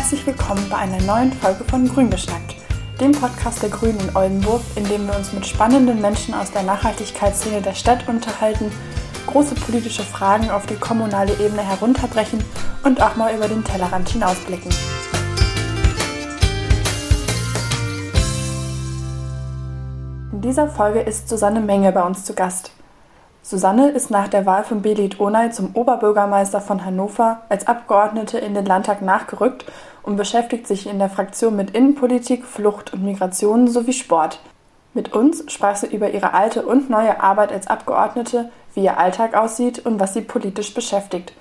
Herzlich 0.00 0.26
willkommen 0.26 0.66
bei 0.70 0.78
einer 0.78 1.00
neuen 1.02 1.30
Folge 1.30 1.62
von 1.64 1.86
Grün 1.86 2.08
geschnackt, 2.08 2.56
dem 2.98 3.12
Podcast 3.12 3.62
der 3.62 3.68
Grünen 3.68 4.00
in 4.00 4.16
Oldenburg, 4.16 4.62
in 4.74 4.84
dem 4.84 5.06
wir 5.06 5.14
uns 5.14 5.34
mit 5.34 5.46
spannenden 5.46 6.00
Menschen 6.00 6.32
aus 6.32 6.50
der 6.50 6.62
Nachhaltigkeitsszene 6.62 7.60
der 7.60 7.74
Stadt 7.74 8.08
unterhalten, 8.08 8.72
große 9.26 9.54
politische 9.56 10.02
Fragen 10.02 10.50
auf 10.50 10.64
die 10.64 10.76
kommunale 10.76 11.34
Ebene 11.34 11.60
herunterbrechen 11.60 12.42
und 12.82 13.02
auch 13.02 13.16
mal 13.16 13.34
über 13.34 13.46
den 13.46 13.62
Tellerrand 13.62 14.08
hinausblicken. 14.08 14.72
In 20.32 20.40
dieser 20.40 20.66
Folge 20.66 21.00
ist 21.00 21.28
Susanne 21.28 21.60
Menge 21.60 21.92
bei 21.92 22.02
uns 22.02 22.24
zu 22.24 22.32
Gast. 22.32 22.72
Susanne 23.42 23.90
ist 23.90 24.10
nach 24.10 24.28
der 24.28 24.44
Wahl 24.44 24.64
von 24.64 24.82
Belit 24.82 25.18
Onay 25.18 25.50
zum 25.50 25.74
Oberbürgermeister 25.74 26.60
von 26.60 26.84
Hannover 26.84 27.42
als 27.48 27.66
Abgeordnete 27.66 28.38
in 28.38 28.54
den 28.54 28.66
Landtag 28.66 29.02
nachgerückt 29.02 29.64
und 30.02 30.16
beschäftigt 30.16 30.66
sich 30.66 30.86
in 30.86 30.98
der 30.98 31.10
Fraktion 31.10 31.56
mit 31.56 31.70
Innenpolitik, 31.70 32.44
Flucht 32.44 32.92
und 32.92 33.04
Migration 33.04 33.68
sowie 33.68 33.92
Sport. 33.92 34.40
Mit 34.92 35.12
uns 35.12 35.44
sprach 35.52 35.76
sie 35.76 35.86
über 35.86 36.10
ihre 36.10 36.34
alte 36.34 36.66
und 36.66 36.90
neue 36.90 37.22
Arbeit 37.22 37.52
als 37.52 37.68
Abgeordnete, 37.68 38.50
wie 38.74 38.84
ihr 38.84 38.98
Alltag 38.98 39.34
aussieht 39.34 39.84
und 39.86 40.00
was 40.00 40.14
sie 40.14 40.22
politisch 40.22 40.74
beschäftigt. 40.74 41.32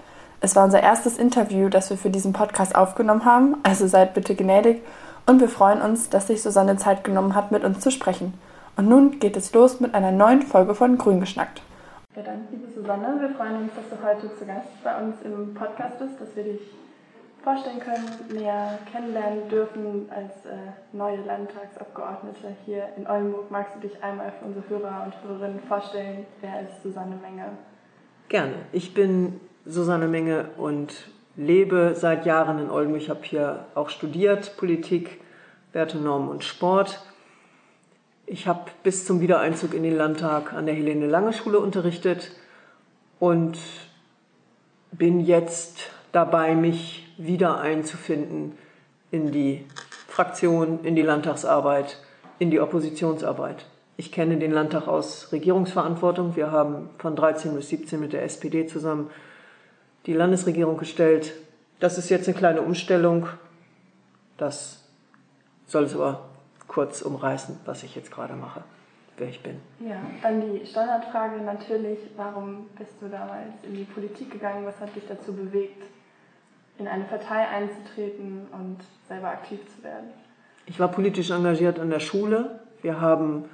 Es 0.42 0.56
war 0.56 0.64
unser 0.64 0.82
erstes 0.82 1.18
Interview, 1.18 1.70
das 1.70 1.90
wir 1.90 1.98
für 1.98 2.10
diesen 2.10 2.32
Podcast 2.32 2.76
aufgenommen 2.76 3.26
haben, 3.26 3.58
also 3.64 3.88
seid 3.88 4.14
bitte 4.14 4.36
gnädig 4.36 4.82
und 5.26 5.42
wir 5.42 5.50
freuen 5.50 5.82
uns, 5.82 6.10
dass 6.10 6.28
sich 6.28 6.42
Susanne 6.42 6.78
Zeit 6.78 7.04
genommen 7.04 7.36
hat, 7.36 7.52
mit 7.52 7.64
uns 7.64 7.80
zu 7.82 7.92
sprechen. 7.92 8.34
Und 8.78 8.88
nun 8.88 9.20
geht 9.20 9.36
es 9.36 9.54
los 9.54 9.80
mit 9.80 9.94
einer 9.94 10.12
neuen 10.12 10.42
Folge 10.42 10.74
von 10.74 10.98
Grün 10.98 11.20
geschnackt. 11.20 11.62
Ja, 12.16 12.24
dann, 12.24 12.48
liebe 12.52 12.68
Susanne, 12.74 13.20
wir 13.20 13.30
freuen 13.30 13.64
uns, 13.64 13.72
dass 13.76 13.90
du 13.90 14.06
heute 14.06 14.36
zu 14.38 14.46
Gast 14.46 14.68
bei 14.84 14.96
uns 15.02 15.16
im 15.24 15.54
Podcast 15.54 16.00
bist, 16.00 16.20
dass 16.20 16.36
wir 16.36 16.44
dich 16.44 16.62
vorstellen 17.44 17.80
können, 17.80 18.08
näher 18.34 18.80
kennenlernen 18.92 19.48
dürfen 19.50 20.10
als 20.10 20.46
äh, 20.46 20.72
neue 20.92 21.22
Landtagsabgeordnete 21.24 22.56
hier 22.66 22.90
in 22.98 23.08
Oldenburg. 23.08 23.50
Magst 23.52 23.76
du 23.76 23.88
dich 23.88 24.04
einmal 24.04 24.32
für 24.40 24.46
unsere 24.46 24.70
Hörer 24.70 25.04
und 25.06 25.30
Hörerinnen 25.30 25.60
vorstellen? 25.62 26.26
Wer 26.42 26.62
ist 26.62 26.84
Susanne 26.84 27.16
Menge? 27.16 27.46
Gerne. 28.28 28.54
Ich 28.72 28.94
bin 28.94 29.40
Susanne 29.66 30.08
Menge 30.08 30.50
und 30.58 31.10
lebe 31.36 31.94
seit 31.96 32.26
Jahren 32.26 32.60
in 32.60 32.70
Oldenburg. 32.70 33.02
Ich 33.02 33.10
habe 33.10 33.24
hier 33.24 33.66
auch 33.76 33.90
studiert, 33.90 34.58
Politik, 34.58 35.22
Werte, 35.72 35.98
Normen 35.98 36.30
und 36.30 36.44
Sport 36.44 37.00
ich 38.32 38.48
habe 38.48 38.66
bis 38.84 39.06
zum 39.06 39.22
Wiedereinzug 39.22 39.74
in 39.74 39.82
den 39.82 39.98
Landtag 39.98 40.54
an 40.54 40.68
der 40.68 40.76
Helene 40.76 41.08
Lange 41.08 41.34
Schule 41.34 41.60
unterrichtet 41.60 42.32
und 43.18 43.58
bin 44.92 45.20
jetzt 45.20 45.90
dabei, 46.12 46.54
mich 46.54 47.09
wieder 47.20 47.60
einzufinden 47.60 48.58
in 49.12 49.32
die 49.32 49.66
Fraktion, 50.08 50.84
in 50.84 50.96
die 50.96 51.02
Landtagsarbeit, 51.02 51.98
in 52.40 52.50
die 52.50 52.60
Oppositionsarbeit. 52.60 53.66
Ich 53.98 54.12
kenne 54.12 54.38
den 54.38 54.52
Landtag 54.52 54.88
aus 54.88 55.32
Regierungsverantwortung. 55.34 56.38
Wir 56.38 56.52
haben 56.52 56.90
von 56.98 57.18
13 57.18 57.54
bis 57.54 57.70
17 57.70 58.00
mit 58.00 58.14
der 58.14 58.24
SPD 58.24 58.66
zusammen 58.66 59.10
die 60.06 60.14
Landesregierung 60.14 60.78
gestellt. 60.78 61.34
Das 61.82 61.98
ist 61.98 62.10
jetzt 62.10 62.28
eine 62.28 62.38
kleine 62.38 62.62
Umstellung. 62.62 63.28
Das 64.38 64.82
soll 65.68 65.84
es 65.84 65.94
aber 65.94 66.30
kurz 66.68 67.02
umreißen, 67.02 67.60
was 67.66 67.84
ich 67.84 67.96
jetzt 67.96 68.12
gerade 68.12 68.36
mache, 68.36 68.64
wer 69.18 69.28
ich 69.28 69.44
bin. 69.44 69.60
Ja, 69.82 70.02
dann 70.22 70.42
die 70.42 70.66
Standardfrage 70.66 71.42
natürlich, 71.42 72.00
warum 72.16 72.68
bist 72.78 72.94
du 73.02 73.10
damals 73.10 73.52
in 73.64 73.76
die 73.76 73.84
Politik 73.84 74.32
gegangen? 74.32 74.66
Was 74.66 74.80
hat 74.80 74.96
dich 74.96 75.04
dazu 75.10 75.34
bewegt, 75.34 75.84
in 76.80 76.88
eine 76.88 77.04
Partei 77.04 77.48
einzutreten 77.48 78.48
und 78.52 78.78
selber 79.08 79.28
aktiv 79.28 79.60
zu 79.76 79.84
werden? 79.84 80.10
Ich 80.66 80.80
war 80.80 80.88
politisch 80.88 81.30
engagiert 81.32 81.80
an 81.80 81.90
der 81.90 82.00
Schule. 82.00 82.60
Wir 82.82 83.02
haben 83.02 83.46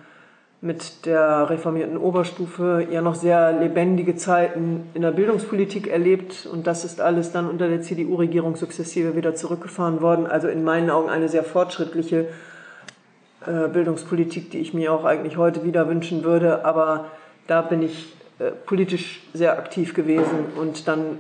mit 0.62 1.06
der 1.06 1.50
reformierten 1.50 1.98
Oberstufe 1.98 2.88
ja 2.90 3.02
noch 3.02 3.16
sehr 3.16 3.52
lebendige 3.54 4.16
Zeiten 4.16 4.90
in 4.94 5.02
der 5.02 5.12
Bildungspolitik 5.12 5.88
erlebt 5.88 6.48
und 6.52 6.66
das 6.66 6.86
ist 6.86 7.02
alles 7.02 7.32
dann 7.32 7.50
unter 7.50 7.68
der 7.68 7.82
CDU-Regierung 7.82 8.56
sukzessive 8.56 9.16
wieder 9.16 9.36
zurückgefahren 9.36 10.02
worden. 10.02 10.26
Also 10.26 10.48
in 10.48 10.64
meinen 10.64 10.90
Augen 10.90 11.10
eine 11.10 11.30
sehr 11.30 11.44
fortschrittliche 11.44 12.28
äh, 13.46 13.68
Bildungspolitik, 13.68 14.52
die 14.52 14.60
ich 14.60 14.74
mir 14.74 14.92
auch 14.92 15.06
eigentlich 15.06 15.38
heute 15.38 15.64
wieder 15.64 15.88
wünschen 15.88 16.24
würde. 16.24 16.66
Aber 16.66 17.06
da 17.48 17.62
bin 17.62 17.84
ich 17.84 18.14
äh, 18.40 18.52
politisch 18.52 19.22
sehr 19.34 19.58
aktiv 19.58 19.94
gewesen 19.94 20.46
und 20.60 20.88
dann 20.88 21.20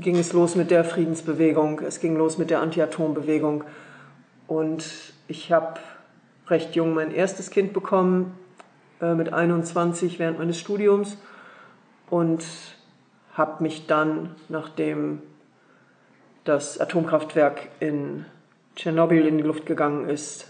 ging 0.00 0.16
es 0.16 0.32
los 0.32 0.54
mit 0.54 0.70
der 0.70 0.84
Friedensbewegung, 0.84 1.80
es 1.80 2.00
ging 2.00 2.16
los 2.16 2.38
mit 2.38 2.50
der 2.50 2.60
Anti-Atom-Bewegung. 2.60 3.64
Und 4.46 4.84
ich 5.28 5.52
habe 5.52 5.80
recht 6.48 6.74
jung 6.74 6.94
mein 6.94 7.10
erstes 7.12 7.50
Kind 7.50 7.72
bekommen, 7.72 8.34
äh, 9.00 9.14
mit 9.14 9.32
21 9.32 10.18
während 10.18 10.38
meines 10.38 10.58
Studiums 10.58 11.18
und 12.10 12.44
habe 13.32 13.62
mich 13.62 13.86
dann, 13.86 14.34
nachdem 14.48 15.22
das 16.44 16.78
Atomkraftwerk 16.78 17.68
in 17.80 18.26
Tschernobyl 18.76 19.26
in 19.26 19.38
die 19.38 19.44
Luft 19.44 19.66
gegangen 19.66 20.08
ist, 20.08 20.48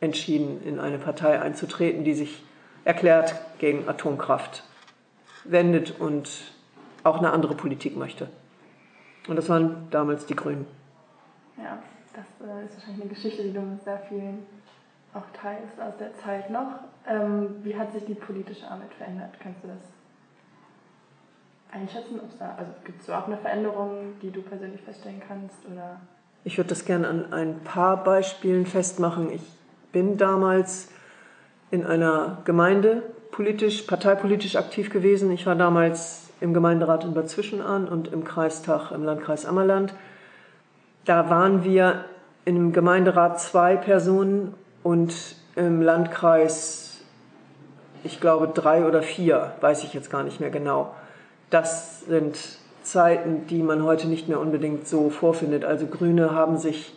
entschieden, 0.00 0.62
in 0.64 0.80
eine 0.80 0.98
Partei 0.98 1.40
einzutreten, 1.40 2.04
die 2.04 2.14
sich 2.14 2.42
erklärt 2.84 3.34
gegen 3.58 3.88
Atomkraft 3.88 4.64
wendet 5.44 6.00
und 6.00 6.28
auch 7.04 7.18
eine 7.18 7.30
andere 7.32 7.54
Politik 7.54 7.96
möchte. 7.96 8.28
Und 9.28 9.36
das 9.36 9.48
waren 9.48 9.88
damals 9.90 10.26
die 10.26 10.36
Grünen. 10.36 10.66
Ja, 11.56 11.78
das 12.12 12.26
äh, 12.46 12.64
ist 12.64 12.74
wahrscheinlich 12.74 13.02
eine 13.02 13.10
Geschichte, 13.10 13.42
die 13.42 13.52
du 13.52 13.60
mit 13.60 13.82
sehr 13.82 13.98
vielen 14.08 14.46
auch 15.14 15.24
teilst 15.38 15.80
aus 15.80 15.96
der 15.98 16.14
Zeit 16.14 16.50
noch. 16.50 16.80
Ähm, 17.06 17.56
wie 17.62 17.76
hat 17.76 17.92
sich 17.92 18.04
die 18.04 18.14
politische 18.14 18.66
Arbeit 18.70 18.92
verändert? 18.96 19.34
Kannst 19.40 19.62
du 19.62 19.68
das 19.68 19.92
einschätzen? 21.70 22.20
Da, 22.38 22.54
also 22.56 22.72
gibt 22.84 23.02
es 23.02 23.08
überhaupt 23.08 23.28
eine 23.28 23.36
Veränderung, 23.36 24.14
die 24.22 24.30
du 24.30 24.40
persönlich 24.42 24.80
feststellen 24.80 25.20
kannst? 25.26 25.58
Oder? 25.70 26.00
Ich 26.44 26.56
würde 26.56 26.70
das 26.70 26.84
gerne 26.84 27.08
an 27.08 27.32
ein 27.32 27.60
paar 27.60 28.02
Beispielen 28.02 28.66
festmachen. 28.66 29.30
Ich 29.30 29.42
bin 29.92 30.16
damals 30.16 30.88
in 31.70 31.84
einer 31.84 32.38
Gemeinde 32.44 33.02
politisch, 33.30 33.82
parteipolitisch 33.82 34.56
aktiv 34.56 34.90
gewesen. 34.90 35.30
Ich 35.30 35.46
war 35.46 35.54
damals 35.54 36.31
im 36.42 36.52
Gemeinderat 36.52 37.04
in 37.04 37.14
Bad 37.14 37.30
Zwischenahn 37.30 37.88
und 37.88 38.12
im 38.12 38.24
Kreistag 38.24 38.90
im 38.90 39.04
Landkreis 39.04 39.46
Ammerland. 39.46 39.94
Da 41.04 41.30
waren 41.30 41.64
wir 41.64 42.04
im 42.44 42.72
Gemeinderat 42.72 43.40
zwei 43.40 43.76
Personen 43.76 44.54
und 44.82 45.14
im 45.54 45.80
Landkreis, 45.80 47.00
ich 48.04 48.20
glaube, 48.20 48.48
drei 48.48 48.84
oder 48.86 49.02
vier, 49.02 49.52
weiß 49.60 49.84
ich 49.84 49.94
jetzt 49.94 50.10
gar 50.10 50.24
nicht 50.24 50.40
mehr 50.40 50.50
genau. 50.50 50.94
Das 51.50 52.00
sind 52.00 52.36
Zeiten, 52.82 53.46
die 53.46 53.62
man 53.62 53.84
heute 53.84 54.08
nicht 54.08 54.28
mehr 54.28 54.40
unbedingt 54.40 54.88
so 54.88 55.10
vorfindet. 55.10 55.64
Also 55.64 55.86
Grüne 55.86 56.34
haben 56.34 56.56
sich 56.56 56.92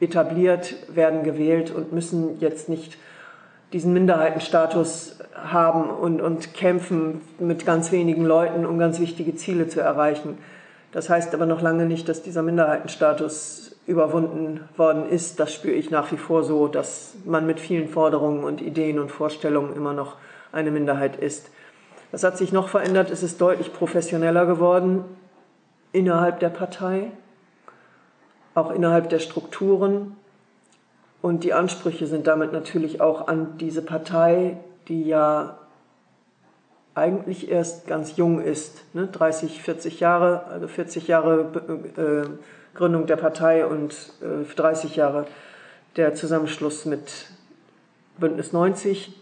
etabliert, 0.00 0.74
werden 0.94 1.22
gewählt 1.22 1.70
und 1.70 1.92
müssen 1.92 2.40
jetzt 2.40 2.68
nicht 2.68 2.98
diesen 3.74 3.92
Minderheitenstatus 3.92 5.18
haben 5.34 5.90
und, 5.90 6.22
und 6.22 6.54
kämpfen 6.54 7.20
mit 7.38 7.66
ganz 7.66 7.92
wenigen 7.92 8.24
Leuten, 8.24 8.64
um 8.64 8.78
ganz 8.78 9.00
wichtige 9.00 9.34
Ziele 9.34 9.68
zu 9.68 9.80
erreichen. 9.80 10.38
Das 10.92 11.10
heißt 11.10 11.34
aber 11.34 11.44
noch 11.44 11.60
lange 11.60 11.84
nicht, 11.84 12.08
dass 12.08 12.22
dieser 12.22 12.42
Minderheitenstatus 12.42 13.76
überwunden 13.86 14.60
worden 14.78 15.06
ist. 15.10 15.38
Das 15.38 15.52
spüre 15.52 15.74
ich 15.74 15.90
nach 15.90 16.10
wie 16.12 16.16
vor 16.16 16.44
so, 16.44 16.68
dass 16.68 17.14
man 17.26 17.46
mit 17.46 17.60
vielen 17.60 17.88
Forderungen 17.88 18.44
und 18.44 18.62
Ideen 18.62 18.98
und 18.98 19.10
Vorstellungen 19.10 19.76
immer 19.76 19.92
noch 19.92 20.16
eine 20.52 20.70
Minderheit 20.70 21.16
ist. 21.16 21.50
Was 22.12 22.24
hat 22.24 22.38
sich 22.38 22.52
noch 22.52 22.68
verändert? 22.68 23.10
Es 23.10 23.22
ist 23.22 23.40
deutlich 23.40 23.74
professioneller 23.74 24.46
geworden 24.46 25.04
innerhalb 25.92 26.40
der 26.40 26.48
Partei 26.48 27.10
auch 28.54 28.70
innerhalb 28.70 29.10
der 29.10 29.18
Strukturen. 29.18 30.16
Und 31.24 31.42
die 31.42 31.54
Ansprüche 31.54 32.06
sind 32.06 32.26
damit 32.26 32.52
natürlich 32.52 33.00
auch 33.00 33.28
an 33.28 33.56
diese 33.56 33.80
Partei, 33.80 34.58
die 34.88 35.04
ja 35.04 35.56
eigentlich 36.94 37.50
erst 37.50 37.86
ganz 37.86 38.18
jung 38.18 38.42
ist, 38.42 38.84
ne? 38.92 39.06
30, 39.06 39.62
40 39.62 40.00
Jahre, 40.00 40.44
also 40.50 40.68
40 40.68 41.08
Jahre 41.08 41.48
äh, 41.96 42.76
Gründung 42.76 43.06
der 43.06 43.16
Partei 43.16 43.64
und 43.64 43.94
äh, 44.20 44.44
30 44.54 44.96
Jahre 44.96 45.26
der 45.96 46.14
Zusammenschluss 46.14 46.84
mit 46.84 47.10
Bündnis 48.18 48.52
90. 48.52 49.18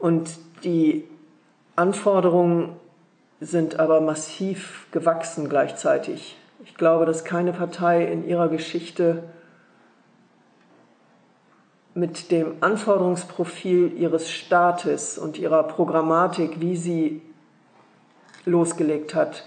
Und 0.00 0.30
die 0.64 1.04
Anforderungen 1.76 2.70
sind 3.40 3.78
aber 3.78 4.00
massiv 4.00 4.88
gewachsen 4.90 5.48
gleichzeitig. 5.48 6.36
Ich 6.64 6.74
glaube, 6.74 7.06
dass 7.06 7.24
keine 7.24 7.52
Partei 7.52 8.04
in 8.04 8.26
ihrer 8.26 8.48
Geschichte 8.48 9.22
mit 11.94 12.30
dem 12.30 12.54
Anforderungsprofil 12.60 13.92
ihres 13.98 14.30
Staates 14.30 15.18
und 15.18 15.38
ihrer 15.38 15.64
Programmatik, 15.64 16.60
wie 16.60 16.76
sie 16.76 17.22
losgelegt 18.44 19.14
hat, 19.14 19.44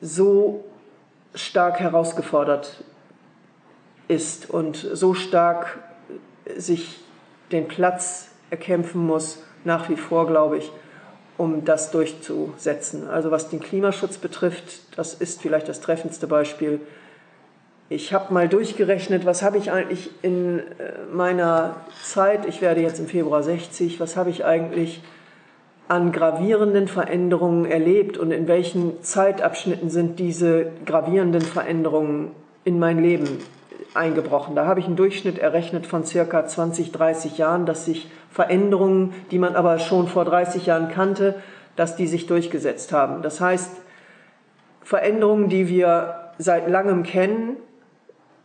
so 0.00 0.64
stark 1.34 1.80
herausgefordert 1.80 2.84
ist 4.08 4.50
und 4.50 4.76
so 4.76 5.14
stark 5.14 5.78
sich 6.56 7.00
den 7.50 7.66
Platz 7.66 8.28
erkämpfen 8.50 9.04
muss, 9.04 9.42
nach 9.64 9.88
wie 9.88 9.96
vor, 9.96 10.26
glaube 10.26 10.58
ich, 10.58 10.70
um 11.38 11.64
das 11.64 11.90
durchzusetzen. 11.90 13.08
Also 13.08 13.30
was 13.30 13.48
den 13.48 13.60
Klimaschutz 13.60 14.18
betrifft, 14.18 14.96
das 14.96 15.14
ist 15.14 15.42
vielleicht 15.42 15.68
das 15.68 15.80
treffendste 15.80 16.26
Beispiel. 16.26 16.80
Ich 17.88 18.12
habe 18.12 18.34
mal 18.34 18.48
durchgerechnet, 18.48 19.24
was 19.26 19.44
habe 19.44 19.58
ich 19.58 19.70
eigentlich 19.70 20.10
in 20.22 20.58
äh, 20.58 20.62
meiner 21.12 21.76
Zeit, 22.02 22.44
ich 22.46 22.60
werde 22.60 22.80
jetzt 22.80 22.98
im 22.98 23.06
Februar 23.06 23.44
60, 23.44 24.00
was 24.00 24.16
habe 24.16 24.28
ich 24.30 24.44
eigentlich 24.44 25.02
an 25.86 26.10
gravierenden 26.10 26.88
Veränderungen 26.88 27.64
erlebt 27.64 28.18
und 28.18 28.32
in 28.32 28.48
welchen 28.48 29.04
Zeitabschnitten 29.04 29.88
sind 29.88 30.18
diese 30.18 30.72
gravierenden 30.84 31.42
Veränderungen 31.42 32.32
in 32.64 32.80
mein 32.80 33.00
Leben 33.00 33.38
eingebrochen. 33.94 34.56
Da 34.56 34.66
habe 34.66 34.80
ich 34.80 34.86
einen 34.86 34.96
Durchschnitt 34.96 35.38
errechnet 35.38 35.86
von 35.86 36.04
circa 36.04 36.44
20, 36.44 36.90
30 36.90 37.38
Jahren, 37.38 37.66
dass 37.66 37.84
sich 37.84 38.10
Veränderungen, 38.32 39.14
die 39.30 39.38
man 39.38 39.54
aber 39.54 39.78
schon 39.78 40.08
vor 40.08 40.24
30 40.24 40.66
Jahren 40.66 40.88
kannte, 40.88 41.36
dass 41.76 41.94
die 41.94 42.08
sich 42.08 42.26
durchgesetzt 42.26 42.92
haben. 42.92 43.22
Das 43.22 43.40
heißt, 43.40 43.70
Veränderungen, 44.82 45.48
die 45.48 45.68
wir 45.68 46.32
seit 46.38 46.68
langem 46.68 47.04
kennen, 47.04 47.58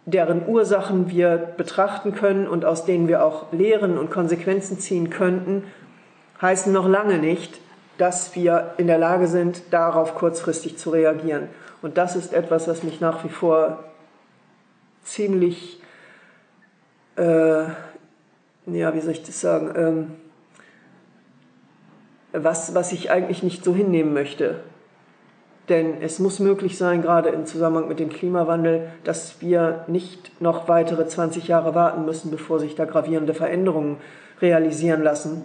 deren 0.06 0.48
Ursachen 0.48 1.10
wir 1.10 1.38
betrachten 1.38 2.14
können 2.14 2.48
und 2.48 2.66
aus 2.66 2.86
denen 2.86 3.08
wir 3.08 3.24
auch 3.24 3.52
Lehren 3.52 3.98
und 3.98 4.10
Konsequenzen 4.10 4.80
ziehen 4.80 5.10
könnten, 5.10 5.64
heißen 6.42 6.74
noch 6.74 6.88
lange 6.88 7.20
nicht, 7.20 7.60
dass 7.98 8.36
wir 8.36 8.74
in 8.78 8.88
der 8.88 8.98
Lage 8.98 9.28
sind, 9.28 9.62
darauf 9.72 10.16
kurzfristig 10.16 10.78
zu 10.78 10.90
reagieren. 10.90 11.50
Und 11.82 11.98
das 11.98 12.16
ist 12.16 12.34
etwas, 12.34 12.68
was 12.68 12.84
mich 12.84 13.00
nach 13.00 13.24
wie 13.24 13.30
vor 13.30 13.84
ziemlich, 15.04 15.80
äh, 17.16 17.64
ja, 18.66 18.94
wie 18.94 19.02
soll 19.02 19.12
ich 19.12 19.24
das 19.24 19.40
sagen, 19.40 19.74
ähm, 19.76 20.12
was, 22.34 22.74
was 22.74 22.92
ich 22.92 23.12
eigentlich 23.12 23.44
nicht 23.44 23.64
so 23.64 23.76
hinnehmen 23.76 24.14
möchte. 24.14 24.62
Denn 25.72 26.02
es 26.02 26.20
muss 26.20 26.40
möglich 26.40 26.78
sein, 26.78 27.02
gerade 27.02 27.30
im 27.30 27.46
Zusammenhang 27.46 27.88
mit 27.88 27.98
dem 27.98 28.10
Klimawandel, 28.10 28.90
dass 29.06 29.40
wir 29.40 29.86
nicht 29.88 30.42
noch 30.42 30.68
weitere 30.68 31.08
20 31.08 31.48
Jahre 31.48 31.74
warten 31.74 32.04
müssen, 32.04 32.30
bevor 32.30 32.60
sich 32.60 32.76
da 32.76 32.84
gravierende 32.84 33.34
Veränderungen 33.34 33.96
realisieren 34.42 35.02
lassen. 35.02 35.44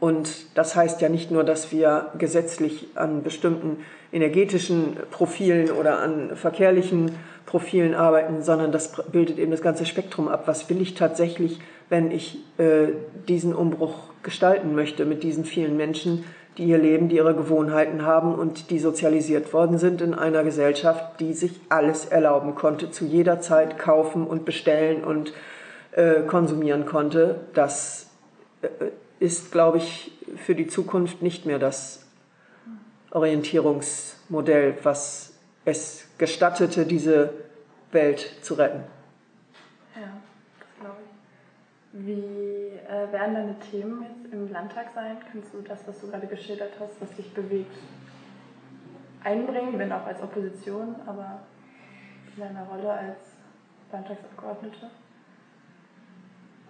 Und 0.00 0.56
das 0.56 0.74
heißt 0.74 1.00
ja 1.00 1.08
nicht 1.08 1.30
nur, 1.30 1.44
dass 1.44 1.70
wir 1.70 2.10
gesetzlich 2.18 2.88
an 2.96 3.22
bestimmten 3.22 3.76
energetischen 4.12 4.96
Profilen 5.12 5.70
oder 5.70 6.00
an 6.00 6.34
verkehrlichen 6.34 7.12
Profilen 7.46 7.94
arbeiten, 7.94 8.42
sondern 8.42 8.72
das 8.72 9.00
bildet 9.12 9.38
eben 9.38 9.52
das 9.52 9.62
ganze 9.62 9.86
Spektrum 9.86 10.26
ab. 10.26 10.48
Was 10.48 10.68
will 10.68 10.80
ich 10.80 10.94
tatsächlich, 10.94 11.60
wenn 11.88 12.10
ich 12.10 12.38
äh, 12.58 12.88
diesen 13.28 13.54
Umbruch 13.54 13.94
gestalten 14.24 14.74
möchte 14.74 15.04
mit 15.04 15.22
diesen 15.22 15.44
vielen 15.44 15.76
Menschen, 15.76 16.24
die 16.56 16.66
hier 16.66 16.78
leben, 16.78 17.08
die 17.08 17.16
ihre 17.16 17.34
Gewohnheiten 17.34 18.04
haben 18.04 18.34
und 18.34 18.70
die 18.70 18.78
sozialisiert 18.78 19.52
worden 19.52 19.78
sind 19.78 20.00
in 20.00 20.14
einer 20.14 20.44
Gesellschaft, 20.44 21.20
die 21.20 21.32
sich 21.32 21.60
alles 21.68 22.04
erlauben 22.06 22.54
konnte, 22.54 22.90
zu 22.90 23.04
jeder 23.04 23.40
Zeit 23.40 23.78
kaufen 23.78 24.26
und 24.26 24.44
bestellen 24.44 25.02
und 25.04 25.32
äh, 25.92 26.22
konsumieren 26.22 26.86
konnte. 26.86 27.40
Das 27.54 28.10
äh, 28.62 28.68
ist, 29.18 29.52
glaube 29.52 29.78
ich, 29.78 30.12
für 30.36 30.54
die 30.54 30.66
Zukunft 30.66 31.22
nicht 31.22 31.46
mehr 31.46 31.58
das 31.58 32.06
Orientierungsmodell, 33.10 34.76
was 34.82 35.34
es 35.64 36.06
gestattete, 36.18 36.86
diese 36.86 37.30
Welt 37.92 38.38
zu 38.42 38.54
retten. 38.54 38.84
Ja, 39.94 40.12
das 40.58 40.68
glaube 40.80 40.96
ich. 41.02 42.06
Wie 42.06 42.63
äh, 42.94 43.12
werden 43.12 43.34
deine 43.34 43.58
Themen 43.58 44.02
jetzt 44.02 44.32
im 44.32 44.52
Landtag 44.52 44.86
sein? 44.94 45.16
Kannst 45.32 45.52
du 45.52 45.60
das, 45.62 45.86
was 45.86 46.00
du 46.00 46.08
gerade 46.08 46.26
geschildert 46.26 46.72
hast, 46.78 47.00
was 47.00 47.10
dich 47.16 47.32
bewegt, 47.34 47.76
einbringen, 49.24 49.78
wenn 49.78 49.90
auch 49.90 50.06
als 50.06 50.22
Opposition, 50.22 50.94
aber 51.06 51.40
in 52.36 52.42
deiner 52.42 52.64
Rolle 52.64 52.92
als 52.92 53.18
Landtagsabgeordnete? 53.90 54.90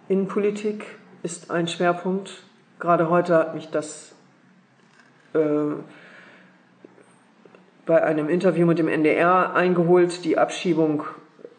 Innenpolitik 0.07 0.97
ist 1.21 1.51
ein 1.51 1.67
Schwerpunkt. 1.67 2.43
Gerade 2.79 3.09
heute 3.09 3.35
hat 3.37 3.53
mich 3.53 3.69
das 3.69 4.15
äh, 5.33 5.39
bei 7.85 8.03
einem 8.03 8.29
Interview 8.29 8.65
mit 8.65 8.79
dem 8.79 8.87
NDR 8.87 9.53
eingeholt, 9.53 10.25
die 10.25 10.37
Abschiebung 10.39 11.03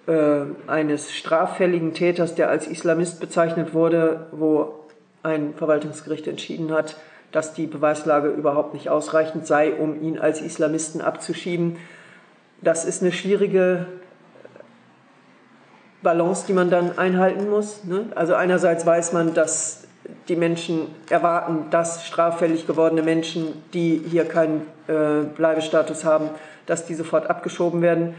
äh, 0.07 0.41
eines 0.67 1.15
straffälligen 1.15 1.95
Täters, 1.95 2.35
der 2.35 2.49
als 2.49 2.67
Islamist 2.67 3.21
bezeichnet 3.21 3.75
wurde, 3.75 4.27
wo 4.33 4.75
ein 5.23 5.55
Verwaltungsgericht 5.55 6.27
entschieden 6.29 6.73
hat, 6.73 6.97
dass 7.33 7.55
die 7.55 7.67
Beweislage 7.67 8.29
überhaupt 8.29 8.75
nicht 8.75 8.89
ausreichend 8.89 9.47
sei, 9.47 9.73
um 9.73 10.01
ihn 10.01 10.19
als 10.19 10.41
Islamisten 10.41 11.01
abzuschieben. 11.01 11.77
Das 12.63 12.85
ist 12.85 13.03
eine 13.03 13.13
schwierige 13.13 13.87
Balance, 16.03 16.47
die 16.47 16.53
man 16.53 16.71
dann 16.71 16.97
einhalten 16.99 17.51
muss. 17.51 17.85
Ne? 17.85 18.07
Also 18.15 18.35
einerseits 18.35 18.87
weiß 18.87 19.13
man, 19.13 19.35
dass 19.35 19.85
die 20.29 20.37
Menschen 20.37 20.87
erwarten, 21.11 21.67
dass 21.71 22.07
straffällig 22.07 22.67
gewordene 22.67 23.03
Menschen, 23.03 23.63
die 23.75 24.01
hier 24.09 24.25
keinen 24.25 24.63
äh, 24.87 25.25
Bleibestatus 25.37 26.05
haben, 26.05 26.31
dass 26.67 26.87
die 26.87 26.95
sofort 26.95 27.29
abgeschoben 27.29 27.83
werden. 27.83 28.15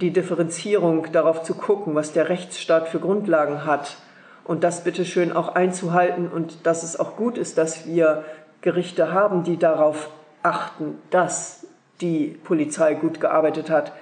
Die 0.00 0.12
Differenzierung 0.12 1.12
darauf 1.12 1.42
zu 1.42 1.54
gucken, 1.54 1.94
was 1.94 2.12
der 2.12 2.28
Rechtsstaat 2.28 2.88
für 2.88 2.98
Grundlagen 2.98 3.64
hat 3.64 3.96
und 4.44 4.64
das 4.64 4.84
bitteschön 4.84 5.32
auch 5.32 5.54
einzuhalten 5.54 6.28
und 6.28 6.66
dass 6.66 6.82
es 6.82 6.98
auch 6.98 7.16
gut 7.16 7.38
ist, 7.38 7.58
dass 7.58 7.86
wir 7.86 8.24
Gerichte 8.60 9.12
haben, 9.12 9.44
die 9.44 9.58
darauf 9.58 10.10
achten, 10.42 10.98
dass 11.10 11.66
die 12.00 12.38
Polizei 12.44 12.94
gut 12.94 13.20
gearbeitet 13.20 13.70
hat. 13.70 13.92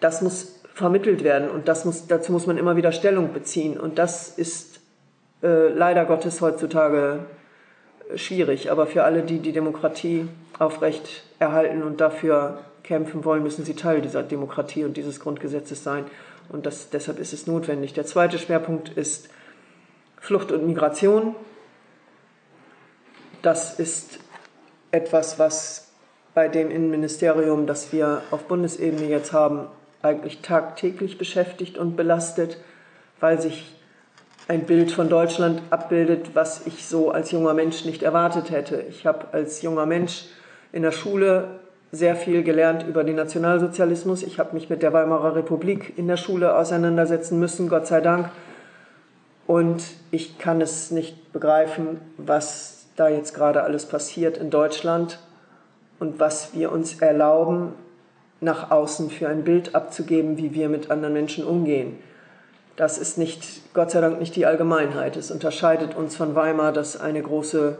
Das 0.00 0.22
muss 0.22 0.60
vermittelt 0.74 1.22
werden 1.22 1.50
und 1.50 1.68
das 1.68 1.84
muss, 1.84 2.06
dazu 2.06 2.32
muss 2.32 2.46
man 2.46 2.56
immer 2.56 2.76
wieder 2.76 2.92
Stellung 2.92 3.32
beziehen. 3.32 3.78
Und 3.78 3.98
das 3.98 4.28
ist 4.28 4.80
äh, 5.42 5.68
leider 5.68 6.04
Gottes 6.04 6.40
heutzutage 6.40 7.20
schwierig. 8.14 8.70
Aber 8.70 8.86
für 8.86 9.04
alle, 9.04 9.22
die 9.22 9.38
die 9.38 9.52
Demokratie 9.52 10.28
aufrecht 10.58 11.24
erhalten 11.38 11.82
und 11.82 12.00
dafür 12.00 12.58
kämpfen 12.82 13.24
wollen, 13.24 13.42
müssen 13.42 13.64
sie 13.64 13.74
Teil 13.74 14.00
dieser 14.00 14.22
Demokratie 14.22 14.84
und 14.84 14.96
dieses 14.96 15.20
Grundgesetzes 15.20 15.82
sein. 15.82 16.04
Und 16.48 16.66
das, 16.66 16.90
deshalb 16.90 17.18
ist 17.18 17.32
es 17.32 17.46
notwendig. 17.46 17.94
Der 17.94 18.06
zweite 18.06 18.38
Schwerpunkt 18.38 18.90
ist 18.90 19.28
Flucht 20.20 20.52
und 20.52 20.66
Migration. 20.66 21.34
Das 23.42 23.78
ist 23.78 24.18
etwas, 24.90 25.38
was 25.38 25.88
bei 26.34 26.48
dem 26.48 26.70
Innenministerium, 26.70 27.66
das 27.66 27.92
wir 27.92 28.22
auf 28.30 28.44
Bundesebene 28.44 29.06
jetzt 29.06 29.32
haben, 29.32 29.66
eigentlich 30.02 30.40
tagtäglich 30.40 31.18
beschäftigt 31.18 31.78
und 31.78 31.96
belastet, 31.96 32.58
weil 33.20 33.40
sich 33.40 33.76
ein 34.48 34.64
Bild 34.64 34.90
von 34.90 35.08
Deutschland 35.08 35.62
abbildet, 35.70 36.34
was 36.34 36.66
ich 36.66 36.86
so 36.86 37.10
als 37.10 37.30
junger 37.30 37.54
Mensch 37.54 37.84
nicht 37.84 38.02
erwartet 38.02 38.50
hätte. 38.50 38.84
Ich 38.88 39.06
habe 39.06 39.28
als 39.32 39.62
junger 39.62 39.86
Mensch 39.86 40.26
in 40.72 40.82
der 40.82 40.92
Schule 40.92 41.60
sehr 41.94 42.16
viel 42.16 42.42
gelernt 42.42 42.86
über 42.88 43.04
den 43.04 43.16
Nationalsozialismus. 43.16 44.22
Ich 44.22 44.38
habe 44.38 44.54
mich 44.54 44.70
mit 44.70 44.82
der 44.82 44.94
Weimarer 44.94 45.36
Republik 45.36 45.92
in 45.98 46.08
der 46.08 46.16
Schule 46.16 46.56
auseinandersetzen 46.56 47.38
müssen, 47.38 47.68
Gott 47.68 47.86
sei 47.86 48.00
Dank. 48.00 48.30
Und 49.46 49.84
ich 50.10 50.38
kann 50.38 50.62
es 50.62 50.90
nicht 50.90 51.32
begreifen, 51.34 52.00
was 52.16 52.86
da 52.96 53.08
jetzt 53.08 53.34
gerade 53.34 53.62
alles 53.62 53.84
passiert 53.84 54.38
in 54.38 54.48
Deutschland 54.48 55.18
und 55.98 56.18
was 56.18 56.54
wir 56.54 56.72
uns 56.72 57.00
erlauben, 57.00 57.74
nach 58.40 58.70
außen 58.70 59.10
für 59.10 59.28
ein 59.28 59.44
Bild 59.44 59.74
abzugeben, 59.74 60.38
wie 60.38 60.54
wir 60.54 60.70
mit 60.70 60.90
anderen 60.90 61.12
Menschen 61.12 61.44
umgehen. 61.44 61.98
Das 62.74 62.96
ist 62.96 63.18
nicht, 63.18 63.74
Gott 63.74 63.90
sei 63.90 64.00
Dank, 64.00 64.18
nicht 64.18 64.34
die 64.34 64.46
Allgemeinheit. 64.46 65.16
Es 65.16 65.30
unterscheidet 65.30 65.94
uns 65.94 66.16
von 66.16 66.34
Weimar, 66.34 66.72
dass 66.72 66.98
eine 66.98 67.22
große 67.22 67.76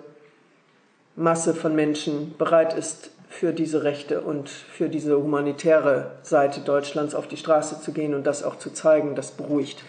Masse 1.16 1.54
von 1.54 1.74
Menschen 1.74 2.34
bereit 2.36 2.74
ist, 2.74 3.10
für 3.32 3.52
diese 3.52 3.82
Rechte 3.82 4.20
und 4.20 4.50
für 4.50 4.90
diese 4.90 5.16
humanitäre 5.16 6.12
Seite 6.22 6.60
Deutschlands 6.60 7.14
auf 7.14 7.26
die 7.26 7.38
Straße 7.38 7.80
zu 7.80 7.92
gehen 7.92 8.14
und 8.14 8.26
das 8.26 8.44
auch 8.44 8.56
zu 8.56 8.70
zeigen, 8.70 9.14
das 9.14 9.30
beruhigt. 9.30 9.82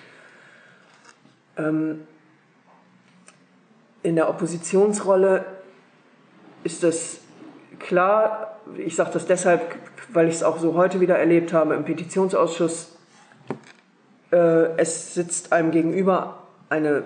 Ähm, 1.57 2.07
in 4.01 4.15
der 4.15 4.29
Oppositionsrolle 4.29 5.43
ist 6.63 6.85
es 6.85 7.19
klar, 7.79 8.59
ich 8.77 8.95
sage 8.95 9.11
das 9.13 9.25
deshalb, 9.25 9.75
weil 10.13 10.29
ich 10.29 10.35
es 10.35 10.43
auch 10.43 10.57
so 10.57 10.75
heute 10.75 11.01
wieder 11.01 11.19
erlebt 11.19 11.51
habe 11.51 11.75
im 11.75 11.83
Petitionsausschuss, 11.83 12.95
äh, 14.31 14.37
es 14.77 15.13
sitzt 15.13 15.51
einem 15.51 15.71
gegenüber 15.71 16.39
eine 16.69 17.03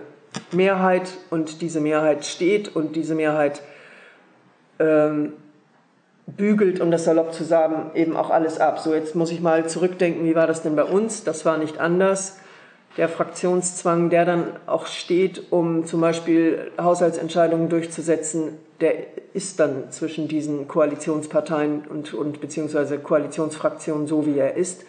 Mehrheit 0.51 1.09
und 1.31 1.61
diese 1.63 1.81
Mehrheit 1.81 2.25
steht 2.25 2.75
und 2.75 2.95
diese 2.95 3.15
Mehrheit 3.15 3.63
ähm, 4.77 5.33
bügelt, 6.27 6.81
um 6.81 6.91
das 6.91 7.05
salopp 7.05 7.33
zu 7.33 7.43
sagen, 7.43 7.91
eben 7.95 8.15
auch 8.15 8.29
alles 8.29 8.59
ab. 8.59 8.79
So, 8.79 8.93
jetzt 8.93 9.15
muss 9.15 9.31
ich 9.31 9.41
mal 9.41 9.67
zurückdenken, 9.67 10.25
wie 10.25 10.35
war 10.35 10.45
das 10.45 10.61
denn 10.61 10.75
bei 10.75 10.83
uns? 10.83 11.23
Das 11.23 11.45
war 11.45 11.57
nicht 11.57 11.79
anders. 11.79 12.37
Der 12.97 13.09
Fraktionszwang, 13.09 14.09
der 14.09 14.25
dann 14.25 14.43
auch 14.65 14.87
steht, 14.87 15.51
um 15.51 15.85
zum 15.85 16.01
Beispiel 16.01 16.71
Haushaltsentscheidungen 16.79 17.69
durchzusetzen, 17.69 18.57
der 18.81 18.93
ist 19.33 19.59
dann 19.59 19.91
zwischen 19.91 20.27
diesen 20.27 20.67
Koalitionsparteien 20.67 21.85
und, 21.87 22.13
und 22.13 22.41
beziehungsweise 22.41 22.99
Koalitionsfraktionen 22.99 24.07
so, 24.07 24.25
wie 24.25 24.37
er 24.37 24.55
ist. 24.55 24.83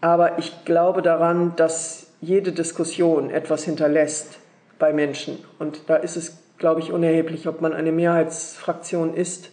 Aber 0.00 0.38
ich 0.38 0.64
glaube 0.64 1.02
daran, 1.02 1.54
dass 1.56 2.08
jede 2.20 2.52
Diskussion 2.52 3.30
etwas 3.30 3.64
hinterlässt 3.64 4.38
bei 4.78 4.92
Menschen. 4.92 5.38
Und 5.58 5.88
da 5.88 5.96
ist 5.96 6.16
es, 6.16 6.38
glaube 6.58 6.80
ich, 6.80 6.92
unerheblich, 6.92 7.48
ob 7.48 7.60
man 7.60 7.72
eine 7.72 7.92
Mehrheitsfraktion 7.92 9.14
ist. 9.14 9.50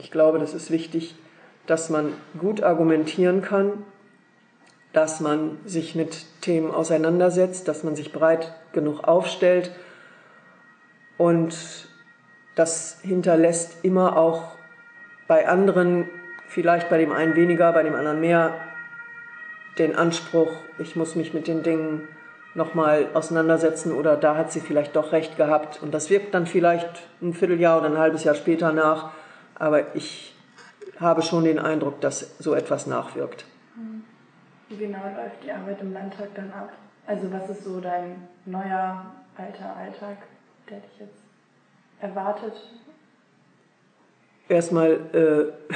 Ich 0.00 0.10
glaube, 0.10 0.38
das 0.38 0.54
ist 0.54 0.70
wichtig, 0.70 1.14
dass 1.66 1.90
man 1.90 2.14
gut 2.38 2.62
argumentieren 2.62 3.42
kann, 3.42 3.84
dass 4.94 5.20
man 5.20 5.58
sich 5.66 5.94
mit 5.94 6.24
Themen 6.40 6.70
auseinandersetzt, 6.70 7.68
dass 7.68 7.84
man 7.84 7.94
sich 7.94 8.10
breit 8.10 8.52
genug 8.72 9.04
aufstellt. 9.04 9.70
Und 11.18 11.54
das 12.54 12.98
hinterlässt 13.02 13.84
immer 13.84 14.16
auch 14.16 14.56
bei 15.28 15.46
anderen, 15.46 16.08
vielleicht 16.48 16.88
bei 16.88 16.96
dem 16.96 17.12
einen 17.12 17.36
weniger, 17.36 17.72
bei 17.72 17.82
dem 17.82 17.94
anderen 17.94 18.20
mehr, 18.20 18.54
den 19.78 19.94
Anspruch, 19.94 20.50
ich 20.78 20.96
muss 20.96 21.14
mich 21.14 21.34
mit 21.34 21.46
den 21.46 21.62
Dingen 21.62 22.08
nochmal 22.54 23.08
auseinandersetzen 23.14 23.92
oder 23.92 24.16
da 24.16 24.34
hat 24.34 24.50
sie 24.50 24.60
vielleicht 24.60 24.96
doch 24.96 25.12
recht 25.12 25.36
gehabt. 25.36 25.82
Und 25.82 25.92
das 25.92 26.08
wirkt 26.10 26.34
dann 26.34 26.46
vielleicht 26.46 26.88
ein 27.22 27.34
Vierteljahr 27.34 27.78
oder 27.78 27.86
ein 27.86 27.98
halbes 27.98 28.24
Jahr 28.24 28.34
später 28.34 28.72
nach. 28.72 29.12
Aber 29.60 29.94
ich 29.94 30.34
habe 30.98 31.22
schon 31.22 31.44
den 31.44 31.58
Eindruck, 31.58 32.00
dass 32.00 32.38
so 32.38 32.54
etwas 32.54 32.86
nachwirkt. 32.86 33.44
Wie 34.68 34.76
genau 34.76 35.02
läuft 35.04 35.44
die 35.44 35.52
Arbeit 35.52 35.80
im 35.82 35.92
Landtag 35.92 36.28
dann 36.34 36.50
ab? 36.52 36.72
Also 37.06 37.30
was 37.30 37.50
ist 37.50 37.64
so 37.64 37.80
dein 37.80 38.28
neuer 38.46 39.04
alter 39.36 39.76
Alltag, 39.76 40.16
der 40.68 40.78
dich 40.78 40.98
jetzt 41.00 41.22
erwartet? 42.00 42.54
Erstmal 44.48 44.92
äh, 45.12 45.74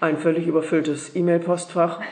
ein 0.00 0.16
völlig 0.16 0.46
überfülltes 0.46 1.14
E-Mail-Postfach. 1.14 2.00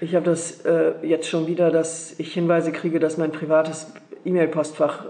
Ich 0.00 0.16
habe 0.16 0.24
das 0.24 0.62
äh, 0.62 0.94
jetzt 1.04 1.28
schon 1.28 1.46
wieder, 1.46 1.70
dass 1.70 2.18
ich 2.18 2.34
Hinweise 2.34 2.72
kriege, 2.72 2.98
dass 2.98 3.18
mein 3.18 3.30
privates 3.30 3.92
E-Mail-Postfach 4.24 5.04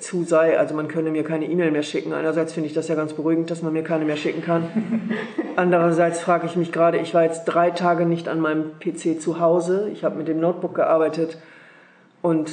zu 0.00 0.24
sei. 0.24 0.58
Also 0.58 0.74
man 0.74 0.88
könne 0.88 1.10
mir 1.10 1.24
keine 1.24 1.46
E-Mail 1.46 1.70
mehr 1.70 1.82
schicken. 1.82 2.12
Einerseits 2.12 2.52
finde 2.52 2.68
ich 2.68 2.74
das 2.74 2.88
ja 2.88 2.94
ganz 2.94 3.12
beruhigend, 3.12 3.50
dass 3.50 3.62
man 3.62 3.72
mir 3.72 3.82
keine 3.82 4.04
mehr 4.04 4.16
schicken 4.16 4.42
kann. 4.42 5.10
Andererseits 5.56 6.20
frage 6.20 6.46
ich 6.46 6.56
mich 6.56 6.72
gerade, 6.72 6.98
ich 6.98 7.14
war 7.14 7.24
jetzt 7.24 7.44
drei 7.44 7.70
Tage 7.70 8.06
nicht 8.06 8.28
an 8.28 8.40
meinem 8.40 8.78
PC 8.78 9.20
zu 9.20 9.40
Hause. 9.40 9.88
Ich 9.92 10.04
habe 10.04 10.16
mit 10.16 10.28
dem 10.28 10.40
Notebook 10.40 10.74
gearbeitet 10.74 11.38
und 12.22 12.50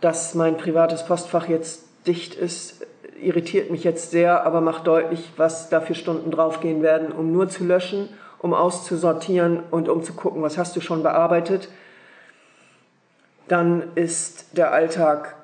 dass 0.00 0.34
mein 0.34 0.56
privates 0.56 1.04
Postfach 1.06 1.48
jetzt 1.48 1.84
dicht 2.06 2.34
ist, 2.34 2.86
irritiert 3.20 3.70
mich 3.70 3.84
jetzt 3.84 4.10
sehr, 4.10 4.44
aber 4.44 4.60
macht 4.60 4.86
deutlich, 4.86 5.32
was 5.36 5.70
da 5.70 5.80
für 5.80 5.94
Stunden 5.94 6.30
draufgehen 6.30 6.82
werden, 6.82 7.12
um 7.12 7.32
nur 7.32 7.48
zu 7.48 7.64
löschen 7.64 8.08
um 8.44 8.52
auszusortieren 8.52 9.62
und 9.70 9.88
um 9.88 10.02
zu 10.02 10.12
gucken, 10.12 10.42
was 10.42 10.58
hast 10.58 10.76
du 10.76 10.82
schon 10.82 11.02
bearbeitet. 11.02 11.70
Dann 13.48 13.84
ist 13.94 14.58
der 14.58 14.70
Alltag 14.70 15.34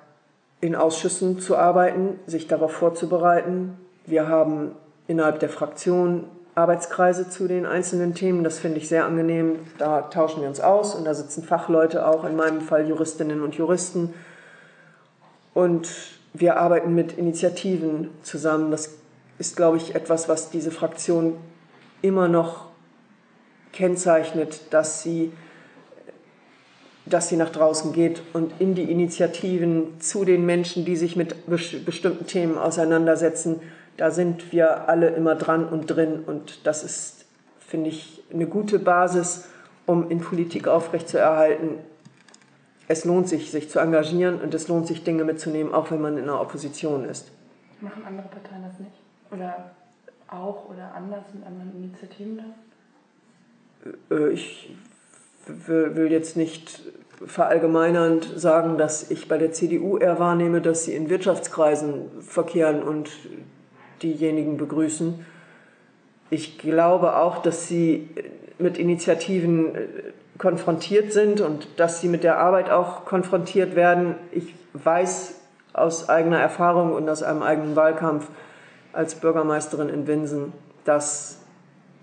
in 0.60 0.74
Ausschüssen 0.74 1.40
zu 1.40 1.56
arbeiten, 1.56 2.18
sich 2.26 2.46
darauf 2.46 2.72
vorzubereiten. 2.72 3.78
Wir 4.06 4.28
haben 4.28 4.72
innerhalb 5.06 5.40
der 5.40 5.48
Fraktion 5.48 6.24
Arbeitskreise 6.54 7.30
zu 7.30 7.48
den 7.48 7.64
einzelnen 7.64 8.14
Themen. 8.14 8.44
Das 8.44 8.58
finde 8.58 8.78
ich 8.78 8.88
sehr 8.88 9.04
angenehm. 9.04 9.60
Da 9.78 10.02
tauschen 10.02 10.42
wir 10.42 10.48
uns 10.48 10.60
aus 10.60 10.94
und 10.94 11.04
da 11.04 11.14
sitzen 11.14 11.42
Fachleute 11.42 12.06
auch, 12.06 12.24
in 12.24 12.36
meinem 12.36 12.60
Fall 12.60 12.86
Juristinnen 12.88 13.42
und 13.42 13.54
Juristen. 13.54 14.12
Und 15.54 15.88
wir 16.32 16.58
arbeiten 16.58 16.94
mit 16.94 17.16
Initiativen 17.16 18.10
zusammen. 18.22 18.70
Das 18.70 18.90
ist, 19.38 19.56
glaube 19.56 19.78
ich, 19.78 19.94
etwas, 19.94 20.28
was 20.28 20.50
diese 20.50 20.70
Fraktion 20.70 21.36
immer 22.02 22.28
noch 22.28 22.66
kennzeichnet, 23.72 24.60
dass 24.70 25.02
sie, 25.02 25.32
dass 27.12 27.28
sie 27.28 27.36
nach 27.36 27.50
draußen 27.50 27.92
geht 27.92 28.22
und 28.32 28.60
in 28.60 28.74
die 28.74 28.90
Initiativen 28.90 30.00
zu 30.00 30.24
den 30.24 30.46
Menschen, 30.46 30.84
die 30.84 30.96
sich 30.96 31.16
mit 31.16 31.34
bestimmten 31.46 32.26
Themen 32.26 32.56
auseinandersetzen, 32.56 33.60
da 33.96 34.10
sind 34.10 34.52
wir 34.52 34.88
alle 34.88 35.08
immer 35.08 35.34
dran 35.34 35.68
und 35.68 35.86
drin 35.86 36.22
und 36.26 36.66
das 36.66 36.84
ist, 36.84 37.26
finde 37.58 37.90
ich, 37.90 38.22
eine 38.32 38.46
gute 38.46 38.78
Basis, 38.78 39.48
um 39.86 40.10
in 40.10 40.20
Politik 40.20 40.68
aufrechtzuerhalten. 40.68 41.78
Es 42.88 43.04
lohnt 43.04 43.28
sich, 43.28 43.50
sich 43.50 43.68
zu 43.68 43.78
engagieren 43.78 44.40
und 44.40 44.54
es 44.54 44.68
lohnt 44.68 44.86
sich, 44.86 45.04
Dinge 45.04 45.24
mitzunehmen, 45.24 45.74
auch 45.74 45.90
wenn 45.90 46.00
man 46.00 46.16
in 46.16 46.24
der 46.24 46.40
Opposition 46.40 47.04
ist. 47.04 47.30
Machen 47.80 48.04
andere 48.06 48.28
Parteien 48.28 48.62
das 48.62 48.78
nicht? 48.78 48.92
Oder 49.30 49.70
auch 50.28 50.68
oder 50.68 50.94
anders 50.94 51.24
mit 51.34 51.44
anderen 51.44 51.72
Initiativen 51.72 52.38
dann? 52.38 54.18
Äh, 54.18 54.32
ich 54.32 54.74
will 55.46 56.10
jetzt 56.10 56.36
nicht 56.36 56.82
verallgemeinernd 57.24 58.32
sagen, 58.36 58.78
dass 58.78 59.10
ich 59.10 59.28
bei 59.28 59.38
der 59.38 59.52
CDU 59.52 59.98
eher 59.98 60.18
wahrnehme, 60.18 60.60
dass 60.60 60.84
sie 60.84 60.94
in 60.94 61.10
Wirtschaftskreisen 61.10 62.06
verkehren 62.20 62.82
und 62.82 63.10
diejenigen 64.02 64.56
begrüßen. 64.56 65.24
Ich 66.30 66.58
glaube 66.58 67.16
auch, 67.16 67.42
dass 67.42 67.68
sie 67.68 68.08
mit 68.58 68.78
Initiativen 68.78 69.74
äh, 69.74 69.80
konfrontiert 70.38 71.12
sind 71.12 71.40
und 71.40 71.68
dass 71.76 72.00
sie 72.00 72.08
mit 72.08 72.24
der 72.24 72.38
Arbeit 72.38 72.70
auch 72.70 73.04
konfrontiert 73.04 73.74
werden. 73.74 74.14
Ich 74.32 74.54
weiß 74.72 75.34
aus 75.72 76.08
eigener 76.08 76.38
Erfahrung 76.38 76.92
und 76.92 77.08
aus 77.08 77.22
einem 77.22 77.42
eigenen 77.42 77.76
Wahlkampf 77.76 78.28
als 78.92 79.16
Bürgermeisterin 79.16 79.88
in 79.88 80.06
Winsen, 80.06 80.52
dass 80.84 81.38